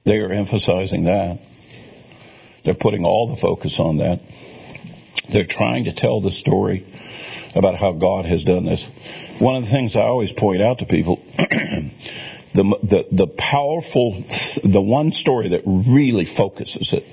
[0.05, 1.39] They are emphasizing that.
[2.63, 4.21] They're putting all the focus on that.
[5.31, 6.85] They're trying to tell the story
[7.55, 8.85] about how God has done this.
[9.39, 11.19] One of the things I always point out to people,
[12.53, 14.23] the, the, the powerful,
[14.63, 17.05] the one story that really focuses it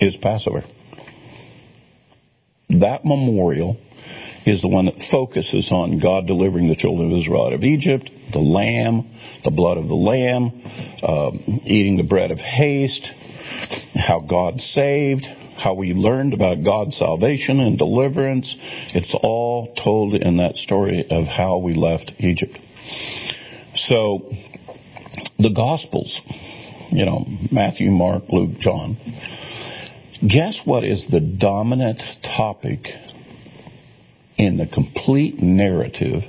[0.00, 0.64] is Passover.
[2.70, 3.76] That memorial
[4.46, 8.10] is the one that focuses on God delivering the children of Israel out of Egypt,
[8.32, 9.10] the lamb,
[9.44, 10.52] the blood of the lamb,
[11.02, 13.12] um, eating the bread of haste,
[13.94, 15.24] how God saved,
[15.56, 18.54] how we learned about God's salvation and deliverance.
[18.94, 22.58] It's all told in that story of how we left Egypt.
[23.76, 24.32] So,
[25.38, 26.20] the Gospels,
[26.90, 28.96] you know, Matthew, Mark, Luke, John,
[30.26, 32.88] guess what is the dominant topic
[34.38, 36.24] in the complete narrative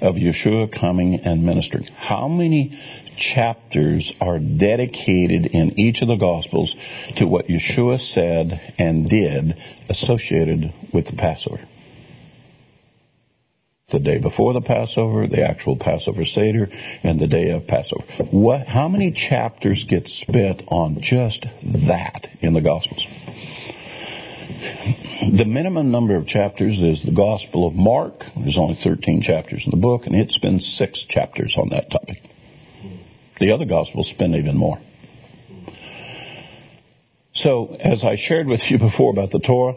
[0.00, 1.84] of Yeshua coming and ministering?
[1.84, 2.78] How many
[3.18, 6.74] chapters are dedicated in each of the Gospels
[7.16, 9.56] to what Yeshua said and did
[9.88, 11.60] associated with the Passover.
[13.90, 16.68] The day before the Passover, the actual Passover Seder,
[17.02, 18.04] and the day of Passover.
[18.30, 21.46] What, how many chapters get spent on just
[21.86, 23.06] that in the Gospels?
[25.32, 28.24] The minimum number of chapters is the Gospel of Mark.
[28.36, 32.18] There's only 13 chapters in the book, and it spends six chapters on that topic.
[33.40, 34.78] The other Gospels spend even more.
[37.32, 39.76] So, as I shared with you before about the Torah,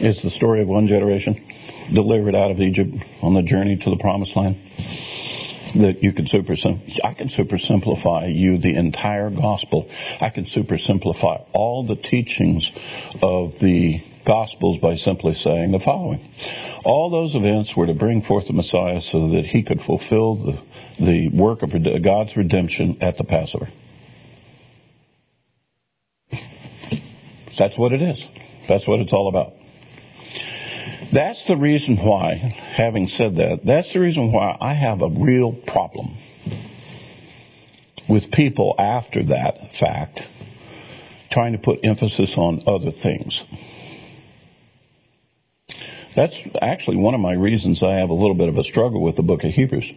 [0.00, 1.44] it's the story of one generation
[1.92, 4.56] delivered out of Egypt on the journey to the promised land.
[5.76, 6.54] That you could super,
[7.04, 9.88] I can super simplify you the entire gospel.
[10.20, 12.72] I can super simplify all the teachings
[13.22, 16.28] of the gospels by simply saying the following.
[16.84, 20.62] All those events were to bring forth the Messiah so that he could fulfill the
[21.00, 21.70] the work of
[22.02, 23.68] God's redemption at the Passover.
[27.58, 28.24] That's what it is.
[28.68, 29.54] That's what it's all about.
[31.12, 35.52] That's the reason why, having said that, that's the reason why I have a real
[35.52, 36.16] problem
[38.08, 40.22] with people after that fact
[41.30, 43.42] trying to put emphasis on other things.
[46.14, 49.16] That's actually one of my reasons I have a little bit of a struggle with
[49.16, 49.92] the book of Hebrews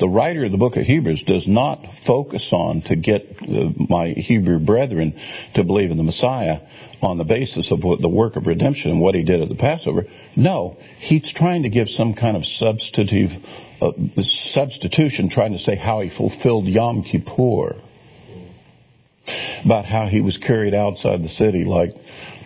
[0.00, 4.08] the writer of the book of Hebrews does not focus on to get uh, my
[4.08, 5.20] Hebrew brethren
[5.54, 6.60] to believe in the Messiah
[7.02, 9.54] on the basis of what, the work of redemption and what he did at the
[9.54, 10.06] Passover.
[10.34, 13.30] No, he's trying to give some kind of substitutive
[13.80, 13.92] uh,
[14.22, 17.76] substitution, trying to say how he fulfilled Yom Kippur,
[19.64, 21.92] about how he was carried outside the city like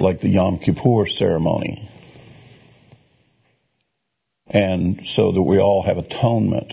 [0.00, 1.88] like the Yom Kippur ceremony,
[4.48, 6.72] and so that we all have atonement.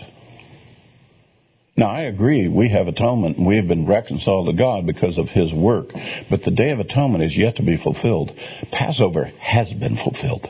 [1.74, 5.28] Now, I agree, we have atonement and we have been reconciled to God because of
[5.28, 5.88] His work.
[6.28, 8.32] But the Day of Atonement is yet to be fulfilled.
[8.70, 10.48] Passover has been fulfilled.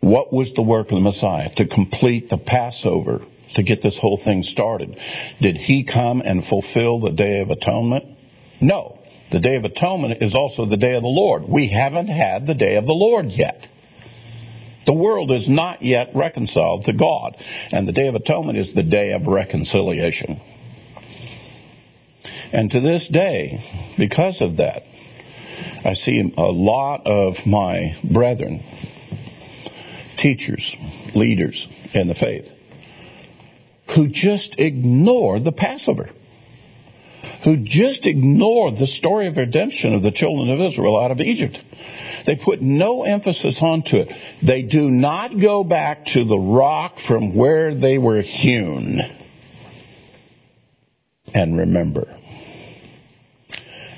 [0.00, 1.52] What was the work of the Messiah?
[1.56, 3.22] To complete the Passover,
[3.54, 4.96] to get this whole thing started.
[5.40, 8.04] Did He come and fulfill the Day of Atonement?
[8.60, 8.98] No.
[9.32, 11.48] The Day of Atonement is also the Day of the Lord.
[11.48, 13.66] We haven't had the Day of the Lord yet.
[14.86, 17.36] The world is not yet reconciled to God,
[17.70, 20.40] and the Day of Atonement is the day of reconciliation.
[22.52, 23.60] And to this day,
[23.98, 24.82] because of that,
[25.84, 28.62] I see a lot of my brethren,
[30.18, 30.74] teachers,
[31.14, 32.48] leaders in the faith,
[33.94, 36.08] who just ignore the Passover,
[37.44, 41.58] who just ignore the story of redemption of the children of Israel out of Egypt.
[42.26, 44.12] They put no emphasis onto it.
[44.42, 49.00] They do not go back to the rock from where they were hewn
[51.34, 52.08] and remember.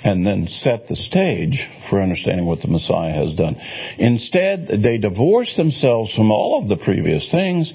[0.03, 3.57] And then set the stage for understanding what the Messiah has done.
[3.99, 7.73] Instead, they divorce themselves from all of the previous things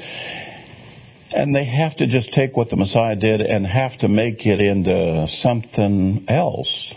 [1.34, 4.60] and they have to just take what the Messiah did and have to make it
[4.60, 6.94] into something else.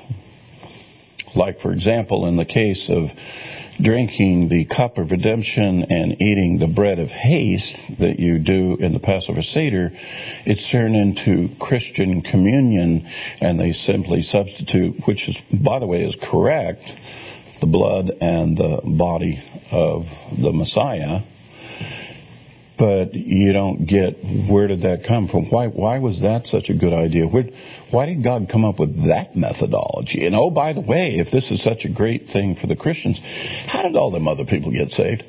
[1.35, 3.11] Like, for example, in the case of
[3.81, 8.93] drinking the cup of redemption and eating the bread of haste that you do in
[8.93, 9.91] the Passover Seder,
[10.47, 13.09] it's turned into Christian communion,
[13.41, 16.85] and they simply substitute, which is, by the way, is correct,
[17.61, 20.07] the blood and the body of
[20.41, 21.21] the Messiah
[22.85, 25.49] but you don't get where did that come from?
[25.49, 27.27] Why why was that such a good idea?
[27.27, 27.45] Where,
[27.91, 30.27] why did God come up with that methodology?
[30.27, 33.19] And oh, by the way, if this is such a great thing for the Christians,
[33.23, 35.25] how did all them other people get saved?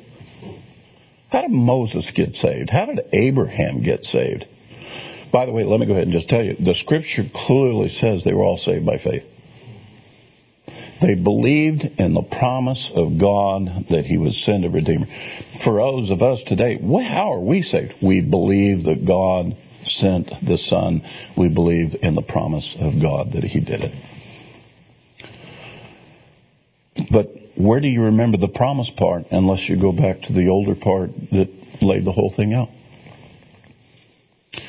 [1.30, 2.68] How did Moses get saved?
[2.68, 4.44] How did Abraham get saved?
[5.32, 8.22] By the way, let me go ahead and just tell you, the scripture clearly says
[8.22, 9.24] they were all saved by faith.
[11.00, 15.06] They believed in the promise of God that He would send a Redeemer.
[15.62, 17.94] For those of us today, how are we saved?
[18.02, 21.02] We believe that God sent the Son.
[21.36, 23.92] We believe in the promise of God that He did it.
[27.10, 30.74] But where do you remember the promise part unless you go back to the older
[30.74, 31.48] part that
[31.82, 32.68] laid the whole thing out?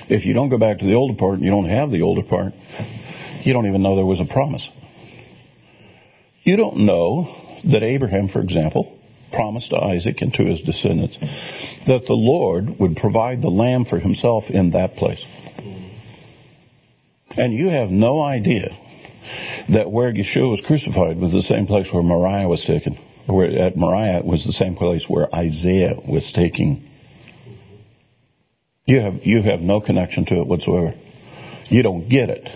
[0.09, 2.23] If you don't go back to the older part and you don't have the older
[2.23, 2.53] part,
[3.43, 4.69] you don't even know there was a promise.
[6.47, 7.27] You don't know
[7.65, 8.97] that Abraham, for example,
[9.33, 11.17] promised to Isaac and to his descendants
[11.85, 15.21] that the Lord would provide the lamb for himself in that place.
[17.35, 18.77] And you have no idea
[19.71, 22.97] that where Yeshua was crucified was the same place where Moriah was taken.
[23.25, 26.87] Where at Moriah was the same place where Isaiah was taking.
[28.85, 30.95] You have you have no connection to it whatsoever.
[31.65, 32.47] You don't get it.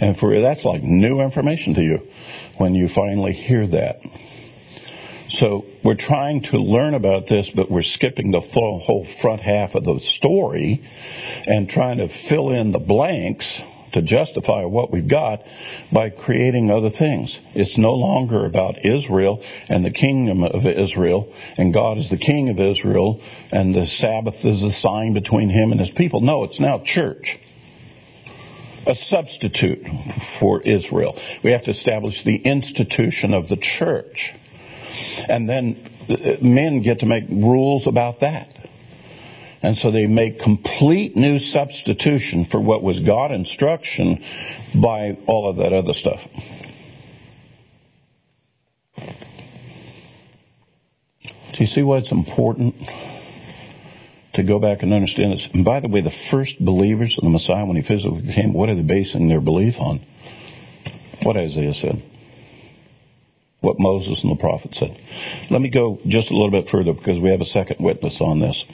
[0.00, 2.00] And for that's like new information to you
[2.58, 4.00] when you finally hear that.
[5.30, 9.74] So we're trying to learn about this, but we're skipping the full, whole front half
[9.74, 10.82] of the story
[11.46, 13.60] and trying to fill in the blanks
[13.92, 15.42] to justify what we've got
[15.92, 17.38] by creating other things.
[17.54, 22.48] It's no longer about Israel and the kingdom of Israel, and God is the king
[22.48, 26.20] of Israel, and the Sabbath is a sign between him and his people.
[26.20, 27.38] No, it's now church
[28.88, 29.86] a substitute
[30.40, 31.20] for Israel.
[31.44, 34.32] We have to establish the institution of the church.
[35.28, 35.76] And then
[36.08, 38.54] uh, men get to make rules about that.
[39.62, 44.24] And so they make complete new substitution for what was God instruction
[44.80, 46.20] by all of that other stuff.
[48.96, 52.76] Do you see why it's important?
[54.38, 55.48] To go back and understand this.
[55.52, 58.68] And by the way, the first believers of the Messiah, when he physically came, what
[58.68, 60.00] are they basing their belief on?
[61.22, 62.02] What Isaiah said.
[63.60, 64.96] What Moses and the prophet said.
[65.50, 68.38] Let me go just a little bit further because we have a second witness on
[68.38, 68.64] this.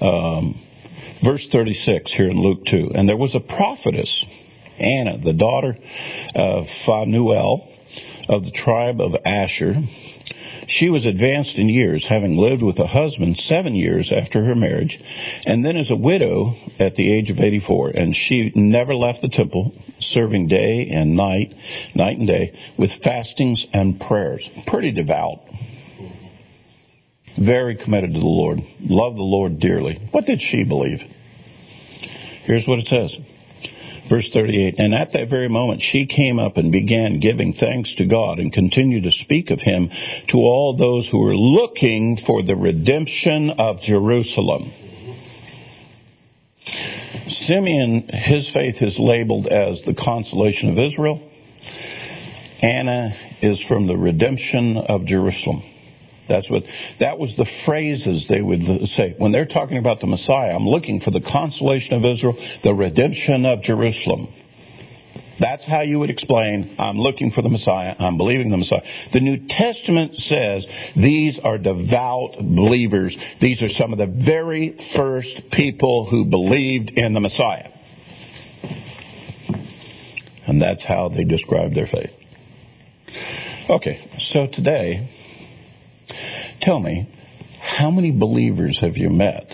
[0.00, 0.60] Um,
[1.22, 2.90] verse 36 here in Luke 2.
[2.92, 4.26] And there was a prophetess,
[4.80, 5.76] Anna, the daughter
[6.34, 7.70] of Phanuel
[8.28, 9.74] of the tribe of Asher
[10.66, 14.98] she was advanced in years, having lived with a husband seven years after her marriage,
[15.46, 17.90] and then as a widow at the age of 84.
[17.90, 21.54] And she never left the temple, serving day and night,
[21.94, 24.48] night and day, with fastings and prayers.
[24.66, 25.40] Pretty devout.
[27.36, 28.60] Very committed to the Lord.
[28.80, 30.00] Loved the Lord dearly.
[30.12, 31.00] What did she believe?
[32.44, 33.18] Here's what it says.
[34.08, 38.06] Verse 38, and at that very moment she came up and began giving thanks to
[38.06, 39.88] God and continued to speak of him
[40.28, 44.70] to all those who were looking for the redemption of Jerusalem.
[47.28, 51.22] Simeon, his faith is labeled as the consolation of Israel.
[52.60, 55.62] Anna is from the redemption of Jerusalem.
[56.28, 56.64] That's what
[57.00, 60.54] that was the phrases they would say when they're talking about the Messiah.
[60.54, 64.28] I'm looking for the consolation of Israel, the redemption of Jerusalem.
[65.40, 68.82] That's how you would explain, I'm looking for the Messiah, I'm believing the Messiah.
[69.12, 70.66] The New Testament says
[70.96, 73.16] these are devout believers.
[73.40, 77.70] These are some of the very first people who believed in the Messiah.
[80.46, 82.12] And that's how they describe their faith.
[83.68, 85.08] Okay, so today,
[86.64, 87.08] tell me,
[87.60, 89.50] how many believers have you met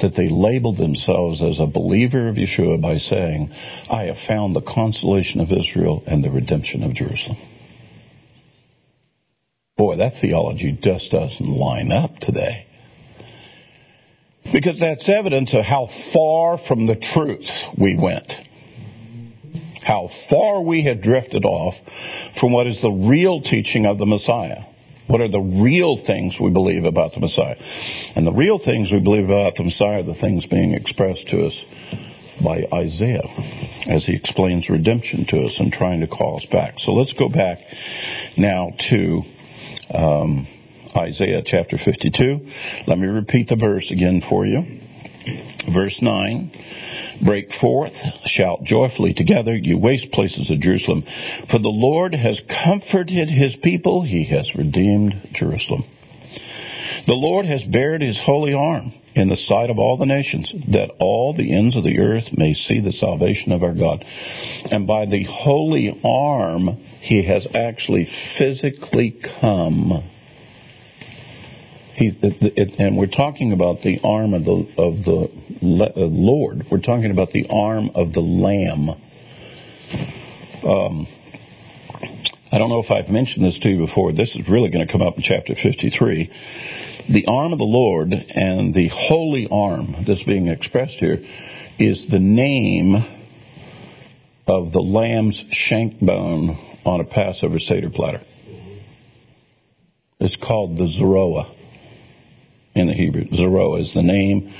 [0.00, 3.50] that they labeled themselves as a believer of Yeshua by saying,
[3.90, 7.38] I have found the consolation of Israel and the redemption of Jerusalem.
[9.76, 12.66] Boy, that theology just doesn't line up today.
[14.52, 18.32] Because that's evidence of how far from the truth we went.
[19.82, 21.74] How far we had drifted off
[22.40, 24.62] from what is the real teaching of the Messiah.
[25.08, 27.56] What are the real things we believe about the Messiah?
[28.14, 31.46] And the real things we believe about the Messiah are the things being expressed to
[31.46, 31.64] us
[32.44, 33.26] by Isaiah
[33.86, 36.78] as he explains redemption to us and trying to call us back.
[36.78, 37.58] So let's go back
[38.36, 39.22] now to
[39.90, 40.46] um,
[40.94, 42.46] Isaiah chapter 52.
[42.86, 44.62] Let me repeat the verse again for you.
[45.72, 46.50] Verse 9.
[47.20, 47.94] Break forth,
[48.26, 51.04] shout joyfully together, you waste places of Jerusalem.
[51.50, 55.84] For the Lord has comforted his people, he has redeemed Jerusalem.
[57.06, 60.90] The Lord has bared his holy arm in the sight of all the nations, that
[61.00, 64.04] all the ends of the earth may see the salvation of our God.
[64.70, 68.06] And by the holy arm, he has actually
[68.36, 69.10] physically
[69.40, 70.04] come
[72.00, 75.30] and we're talking about the arm of the of the
[75.96, 76.64] uh, Lord.
[76.70, 78.90] We're talking about the arm of the Lamb.
[80.62, 81.06] Um,
[82.50, 84.12] I don't know if I've mentioned this to you before.
[84.12, 86.30] This is really going to come up in chapter 53.
[87.10, 91.18] The arm of the Lord and the holy arm that's being expressed here
[91.78, 92.94] is the name
[94.46, 96.50] of the lamb's shank bone
[96.84, 98.20] on a Passover Seder platter.
[100.20, 101.54] It's called the Zeroah
[102.78, 103.24] in the Hebrew.
[103.34, 104.52] Zeroah is the name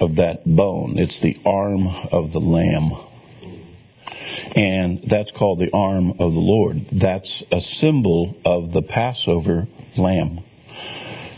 [0.00, 0.98] of that bone.
[0.98, 2.92] It's the arm of the lamb.
[4.56, 6.76] And that's called the arm of the Lord.
[6.92, 9.66] That's a symbol of the Passover
[9.96, 10.40] lamb.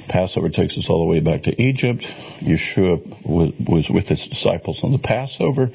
[0.08, 2.02] Passover takes us all the way back to Egypt.
[2.40, 5.70] Yeshua was with his disciples on the Passover,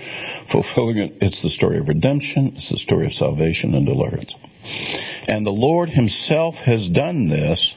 [0.51, 1.13] fulfilling it.
[1.21, 2.53] It's the story of redemption.
[2.55, 4.33] It's the story of salvation and deliverance.
[5.27, 7.75] And the Lord himself has done this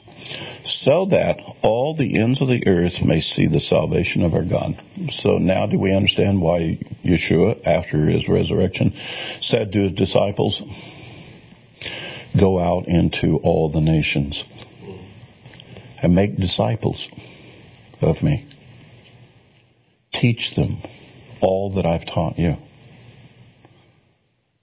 [0.67, 4.81] so that all the ends of the earth may see the salvation of our God.
[5.11, 8.95] So now do we understand why Yeshua, after his resurrection,
[9.41, 10.63] said to his disciples,
[12.39, 14.43] Go out into all the nations
[16.03, 17.09] and make disciples
[18.01, 18.47] of me.
[20.13, 20.79] Teach them
[21.41, 22.57] all that I've taught you,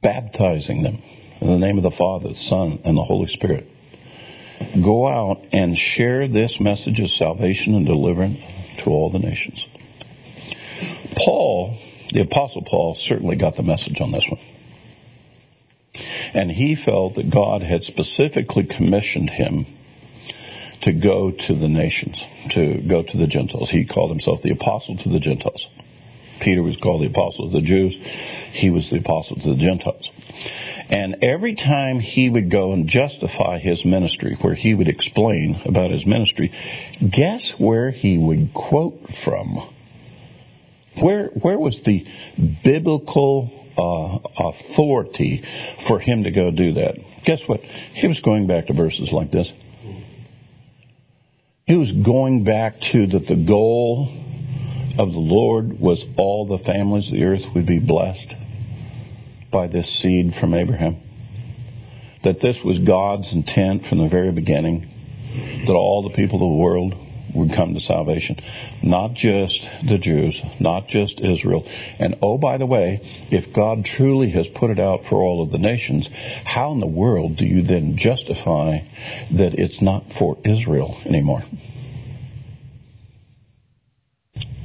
[0.02, 1.02] baptizing them
[1.40, 3.68] in the name of the Father, the Son, and the Holy Spirit
[4.84, 8.40] Go out and share this message of salvation and deliverance
[8.80, 9.68] to all the nations.
[11.16, 11.78] Paul,
[12.12, 14.40] the Apostle Paul, certainly got the message on this one.
[16.34, 19.66] And he felt that God had specifically commissioned him
[20.82, 23.70] to go to the nations, to go to the Gentiles.
[23.70, 25.68] He called himself the apostle to the Gentiles.
[26.42, 27.96] Peter was called the apostle of the Jews.
[27.96, 30.10] He was the apostle to the Gentiles.
[30.92, 35.90] And every time he would go and justify his ministry, where he would explain about
[35.90, 36.52] his ministry,
[37.00, 39.74] guess where he would quote from?
[41.02, 42.06] Where, where was the
[42.66, 45.46] biblical uh, authority
[45.88, 46.98] for him to go do that?
[47.24, 47.62] Guess what?
[47.62, 49.50] He was going back to verses like this.
[51.66, 54.10] He was going back to that the goal
[54.98, 58.36] of the Lord was all the families of the earth would be blessed
[59.52, 60.98] by this seed from Abraham.
[62.24, 64.88] That this was God's intent from the very beginning,
[65.66, 66.96] that all the people of the world
[67.34, 68.38] would come to salvation.
[68.84, 71.66] Not just the Jews, not just Israel.
[72.00, 75.52] And oh, by the way, if God truly has put it out for all of
[75.52, 76.10] the nations,
[76.46, 78.80] how in the world do you then justify
[79.32, 81.44] that it's not for Israel anymore?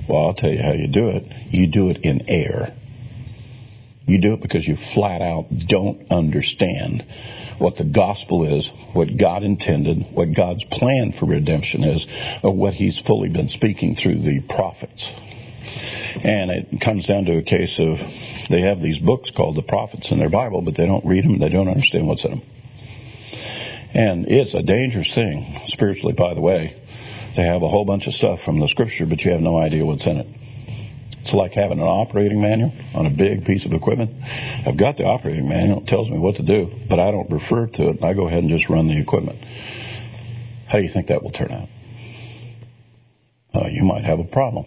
[0.09, 1.25] Well, I'll tell you how you do it.
[1.51, 2.75] You do it in air.
[4.07, 7.05] You do it because you flat out don't understand
[7.59, 12.07] what the gospel is, what God intended, what God's plan for redemption is,
[12.43, 15.11] or what He's fully been speaking through the prophets.
[16.23, 17.99] And it comes down to a case of
[18.49, 21.39] they have these books called the prophets in their Bible, but they don't read them,
[21.41, 22.43] they don't understand what's in them.
[23.93, 26.77] And it's a dangerous thing, spiritually, by the way,
[27.35, 29.85] to have a whole bunch of stuff from the scripture, but you have no idea
[29.85, 30.27] what's in it.
[31.27, 34.13] It's like having an operating manual on a big piece of equipment.
[34.65, 35.81] I've got the operating manual.
[35.81, 38.01] It tells me what to do, but I don't refer to it.
[38.01, 39.41] I go ahead and just run the equipment.
[40.69, 41.69] How do you think that will turn out?
[43.53, 44.67] Uh, you might have a problem.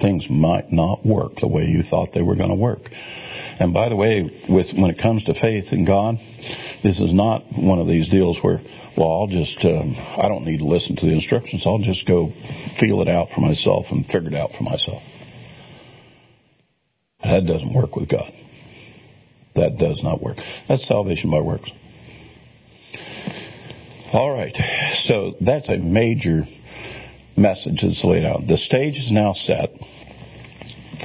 [0.00, 2.88] Things might not work the way you thought they were going to work.
[3.58, 6.20] And by the way, with when it comes to faith in God,
[6.84, 8.60] this is not one of these deals where,
[8.96, 11.64] well, I'll just, um, I don't need to listen to the instructions.
[11.66, 12.32] I'll just go
[12.78, 15.02] feel it out for myself and figure it out for myself.
[17.24, 18.32] That doesn't work with God.
[19.54, 20.36] That does not work.
[20.68, 21.70] That's salvation by works.
[24.12, 24.54] All right.
[24.94, 26.44] So that's a major
[27.36, 28.46] message that's laid out.
[28.46, 29.70] The stage is now set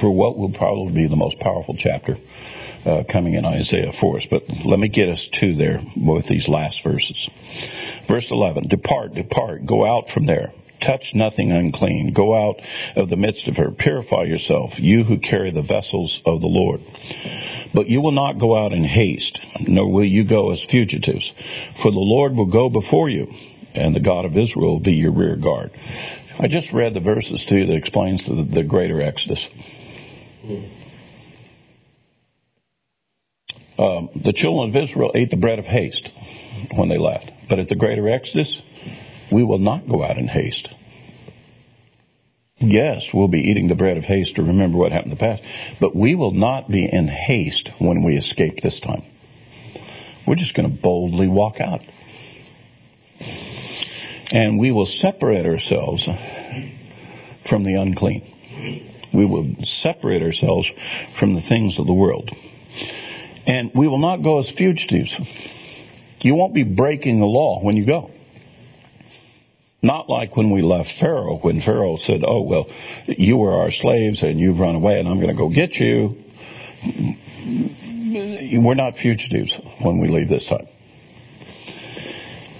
[0.00, 2.16] for what will probably be the most powerful chapter
[2.84, 4.26] uh, coming in Isaiah for us.
[4.30, 7.28] But let me get us to there with these last verses.
[8.08, 10.52] Verse 11 Depart, depart, go out from there.
[10.80, 12.12] Touch nothing unclean.
[12.12, 12.60] Go out
[12.96, 13.70] of the midst of her.
[13.70, 16.80] Purify yourself, you who carry the vessels of the Lord.
[17.74, 21.32] But you will not go out in haste, nor will you go as fugitives.
[21.82, 23.32] For the Lord will go before you,
[23.74, 25.70] and the God of Israel will be your rear guard.
[26.38, 29.46] I just read the verses to you that explains the, the greater Exodus.
[33.78, 36.10] Um, the children of Israel ate the bread of haste
[36.74, 37.30] when they left.
[37.48, 38.60] But at the greater Exodus,
[39.30, 40.68] we will not go out in haste.
[42.58, 45.42] Yes, we'll be eating the bread of haste to remember what happened in the past,
[45.80, 49.02] but we will not be in haste when we escape this time.
[50.26, 51.80] We're just going to boldly walk out.
[54.30, 56.06] And we will separate ourselves
[57.48, 58.22] from the unclean.
[59.12, 60.70] We will separate ourselves
[61.18, 62.30] from the things of the world.
[63.46, 65.18] And we will not go as fugitives.
[66.20, 68.10] You won't be breaking the law when you go.
[69.82, 72.68] Not like when we left Pharaoh, when Pharaoh said, Oh, well,
[73.06, 76.16] you were our slaves and you've run away and I'm going to go get you.
[78.62, 80.66] We're not fugitives when we leave this time.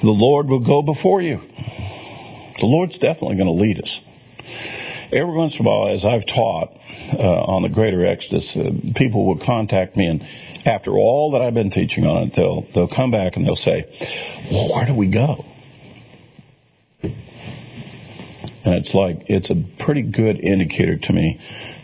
[0.03, 1.41] The Lord will go before you.
[2.59, 4.01] The Lord's definitely going to lead us.
[5.13, 6.73] Every once in a while, as I've taught
[7.13, 10.25] uh, on the Greater Exodus, uh, people will contact me and
[10.65, 13.87] after all that I've been teaching on it, they'll they'll come back and they'll say,
[14.53, 15.45] "Well, where do we go?"
[18.65, 21.41] And it's like it's a pretty good indicator to me.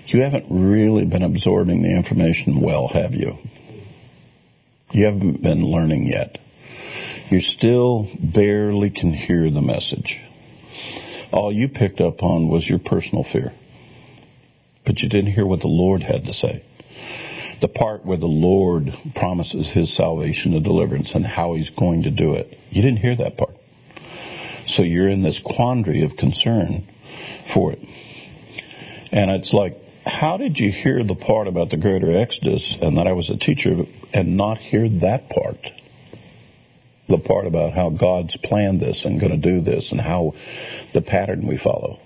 [0.06, 3.36] You haven't really been absorbing the information well, have you?
[4.92, 6.38] You haven't been learning yet.
[7.30, 10.20] You still barely can hear the message.
[11.32, 13.52] All you picked up on was your personal fear.
[14.84, 16.62] But you didn't hear what the Lord had to say
[17.60, 22.10] the part where the Lord promises his salvation and deliverance and how he's going to
[22.10, 22.56] do it.
[22.70, 23.55] You didn't hear that part.
[24.68, 26.84] So you're in this quandary of concern
[27.52, 27.80] for it.
[29.12, 33.06] And it's like, how did you hear the part about the greater exodus and that
[33.06, 35.58] I was a teacher and not hear that part?
[37.08, 40.34] The part about how God's planned this and going to do this and how
[40.92, 42.00] the pattern we follow.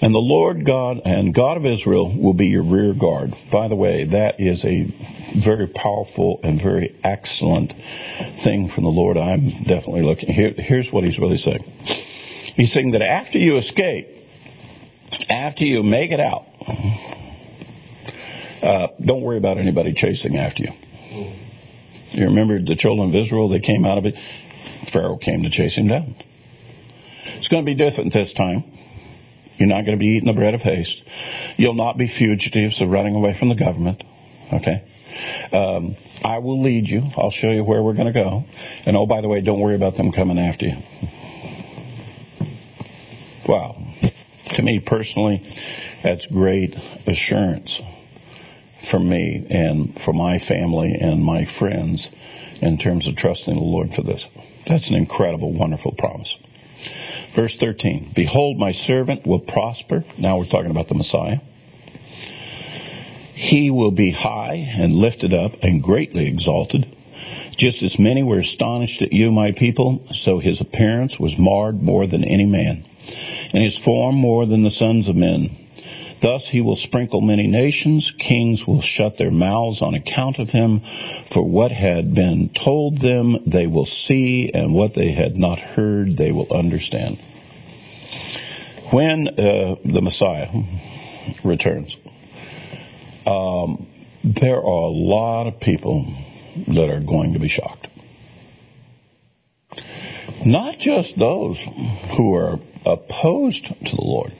[0.00, 3.32] And the Lord God and God of Israel will be your rear guard.
[3.50, 4.92] By the way, that is a
[5.42, 7.72] very powerful and very excellent
[8.42, 9.16] thing from the Lord.
[9.16, 10.32] I'm definitely looking.
[10.32, 11.62] Here, here's what he's really saying.
[12.56, 14.08] He's saying that after you escape,
[15.28, 16.44] after you make it out,
[18.62, 20.72] uh, don't worry about anybody chasing after you.
[22.12, 24.14] You remember the children of Israel, they came out of it.
[24.92, 26.14] Pharaoh came to chase him down.
[27.24, 28.64] It's going to be different this time.
[29.58, 31.02] You're not going to be eating the bread of haste.
[31.56, 34.02] You'll not be fugitives of running away from the government.
[34.52, 34.84] Okay?
[35.52, 37.02] Um, I will lead you.
[37.16, 38.44] I'll show you where we're going to go.
[38.86, 40.76] And oh, by the way, don't worry about them coming after you.
[43.46, 43.76] Wow.
[44.56, 45.42] To me personally,
[46.02, 46.74] that's great
[47.06, 47.80] assurance
[48.90, 52.08] for me and for my family and my friends
[52.60, 54.26] in terms of trusting the Lord for this.
[54.66, 56.38] That's an incredible, wonderful promise.
[57.34, 60.04] Verse 13 Behold, my servant will prosper.
[60.18, 61.38] Now we're talking about the Messiah.
[63.34, 66.86] He will be high and lifted up and greatly exalted.
[67.56, 72.06] Just as many were astonished at you, my people, so his appearance was marred more
[72.06, 72.84] than any man,
[73.52, 75.63] and his form more than the sons of men.
[76.24, 78.10] Thus he will sprinkle many nations.
[78.18, 80.80] Kings will shut their mouths on account of him.
[81.30, 86.16] For what had been told them they will see, and what they had not heard
[86.16, 87.18] they will understand.
[88.90, 90.48] When uh, the Messiah
[91.44, 91.94] returns,
[93.26, 93.86] um,
[94.24, 96.06] there are a lot of people
[96.68, 97.86] that are going to be shocked.
[100.46, 101.62] Not just those
[102.16, 102.56] who are
[102.86, 104.32] opposed to the Lord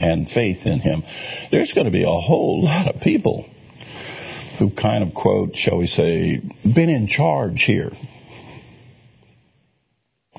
[0.00, 1.02] and faith in him,
[1.50, 3.48] there's going to be a whole lot of people
[4.58, 7.90] who kind of quote, shall we say, been in charge here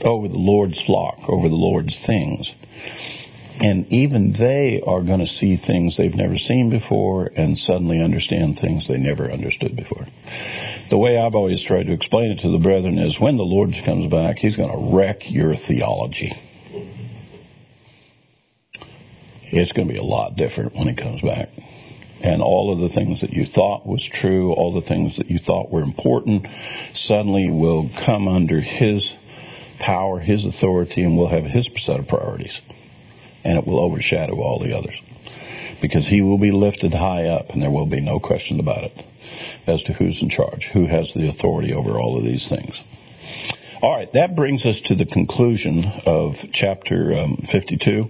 [0.02, 2.54] over the Lord's flock, over the Lord's things.
[3.58, 8.60] And even they are going to see things they've never seen before and suddenly understand
[8.60, 10.06] things they never understood before.
[10.90, 13.74] The way I've always tried to explain it to the brethren is when the Lord
[13.86, 16.34] comes back, He's going to wreck your theology.
[19.62, 21.50] It's going to be a lot different when He comes back.
[22.22, 25.38] And all of the things that you thought was true, all the things that you
[25.38, 26.48] thought were important,
[26.94, 29.14] suddenly will come under His
[29.80, 32.62] power, His authority, and we'll have His set of priorities
[33.46, 35.00] and it will overshadow all the others.
[35.82, 39.04] Because he will be lifted high up, and there will be no question about it
[39.68, 42.82] as to who's in charge, who has the authority over all of these things.
[43.82, 48.10] All right, that brings us to the conclusion of chapter um, 52.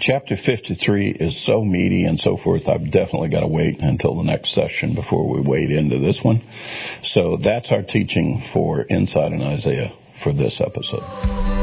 [0.00, 4.24] Chapter 53 is so meaty and so forth, I've definitely got to wait until the
[4.24, 6.42] next session before we wade into this one.
[7.02, 9.92] So that's our teaching for Insight in Isaiah
[10.22, 11.53] for this episode.